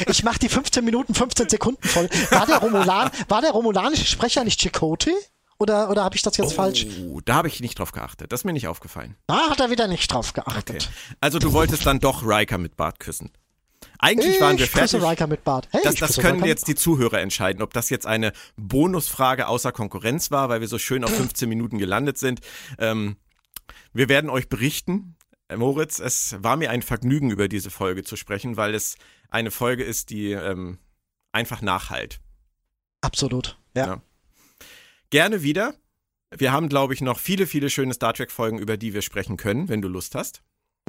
Ich 0.08 0.24
mach 0.24 0.38
die 0.38 0.50
15 0.50 0.84
Minuten, 0.84 1.14
15 1.14 1.50
Sekunden 1.50 1.86
voll. 1.88 2.10
War 2.32 2.48
der 2.48 2.58
Romulan, 2.58 3.12
war 3.28 3.42
der 3.42 3.52
romulanische 3.52 4.06
Sprecher 4.06 4.44
nicht 4.44 4.60
Chakotay? 4.62 5.14
Oder, 5.60 5.90
oder 5.90 6.04
habe 6.04 6.16
ich 6.16 6.22
das 6.22 6.36
jetzt 6.38 6.54
falsch? 6.54 6.88
Oh, 7.08 7.22
da 7.24 7.36
habe 7.36 7.48
ich 7.50 7.60
nicht 7.60 7.78
drauf 7.78 7.92
geachtet. 7.92 8.32
Das 8.32 8.42
ist 8.42 8.46
mir 8.46 8.54
nicht 8.54 8.68
aufgefallen. 8.68 9.16
Da 9.28 9.50
hat 9.50 9.60
er 9.60 9.70
wieder 9.70 9.88
nicht 9.88 10.12
drauf 10.12 10.34
Okay. 10.36 10.42
geachtet. 10.44 10.90
Also 11.22 11.40
du 11.40 11.54
wolltest 11.54 11.86
dann 11.86 12.00
doch 12.00 12.24
Riker 12.26 12.58
mit 12.58 12.76
Bart 12.78 13.00
küssen. 13.00 13.32
Eigentlich 14.00 14.36
Ich 14.36 14.42
waren 14.42 14.58
wir 14.58 14.68
fertig. 14.68 15.02
Riker 15.02 15.28
mit 15.28 15.44
Bart. 15.44 15.68
Hey, 15.72 15.82
Das, 15.84 15.96
das 15.96 16.18
können 16.18 16.44
jetzt 16.46 16.68
die 16.68 16.76
Zuhörer 16.76 17.20
entscheiden, 17.20 17.62
ob 17.62 17.74
das 17.74 17.90
jetzt 17.90 18.06
eine 18.06 18.34
Bonusfrage 18.58 19.48
außer 19.48 19.72
Konkurrenz 19.72 20.32
war, 20.32 20.50
weil 20.50 20.62
wir 20.62 20.68
so 20.68 20.78
schön 20.78 21.04
auf 21.04 21.12
15 21.16 21.48
Minuten 21.48 21.78
gelandet 21.78 22.18
sind. 22.18 22.42
Ähm, 22.78 23.18
wir 23.94 24.10
werden 24.10 24.30
euch 24.30 24.50
berichten. 24.50 25.16
Äh, 25.48 25.58
Moritz, 25.58 26.00
es 26.00 26.36
war 26.40 26.58
mir 26.58 26.72
ein 26.72 26.82
Vergnügen, 26.82 27.32
über 27.32 27.48
diese 27.48 27.70
Folge 27.72 28.04
zu 28.04 28.16
sprechen, 28.16 28.58
weil 28.58 28.76
es 28.76 28.96
eine 29.30 29.52
Folge 29.52 29.84
ist, 29.84 30.10
die 30.10 30.32
ähm, 30.32 30.80
einfach 31.32 31.62
nachhalt. 31.62 32.20
Absolut. 33.02 33.58
Ja. 33.76 33.86
Ja. 33.88 34.02
Gerne 35.10 35.44
wieder. 35.44 35.76
Wir 36.36 36.52
haben, 36.52 36.70
glaube 36.70 36.94
ich, 36.94 37.02
noch 37.02 37.20
viele, 37.20 37.48
viele 37.48 37.70
schöne 37.70 37.94
Star 37.94 38.14
Trek-Folgen, 38.14 38.58
über 38.60 38.78
die 38.78 38.94
wir 38.94 39.02
sprechen 39.02 39.38
können, 39.38 39.70
wenn 39.70 39.82
du 39.82 39.88
Lust 39.88 40.16
hast. 40.16 40.42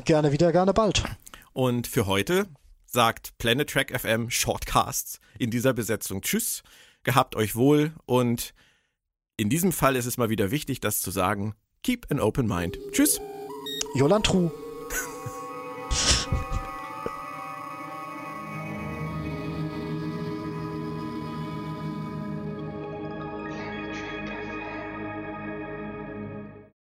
Gerne 0.05 0.33
wieder, 0.33 0.51
gerne 0.53 0.73
bald. 0.73 1.05
Und 1.53 1.87
für 1.87 2.07
heute 2.07 2.49
sagt 2.97 3.37
Planet 3.37 3.69
Track 3.69 4.01
FM 4.01 4.31
Shortcasts 4.31 5.21
in 5.39 5.51
dieser 5.51 5.75
Besetzung 5.75 6.23
Tschüss, 6.23 6.63
gehabt 7.03 7.37
euch 7.37 7.55
wohl 7.55 7.93
und 8.07 8.55
in 9.37 9.51
diesem 9.51 9.71
Fall 9.71 9.97
ist 9.97 10.07
es 10.07 10.17
mal 10.17 10.31
wieder 10.31 10.51
wichtig, 10.51 10.81
das 10.81 11.03
zu 11.03 11.11
sagen. 11.11 11.55
Keep 11.83 12.11
an 12.11 12.21
open 12.21 12.47
mind. 12.47 12.79
Tschüss. 12.93 13.21
Jolan 13.97 14.23
True. 14.23 14.51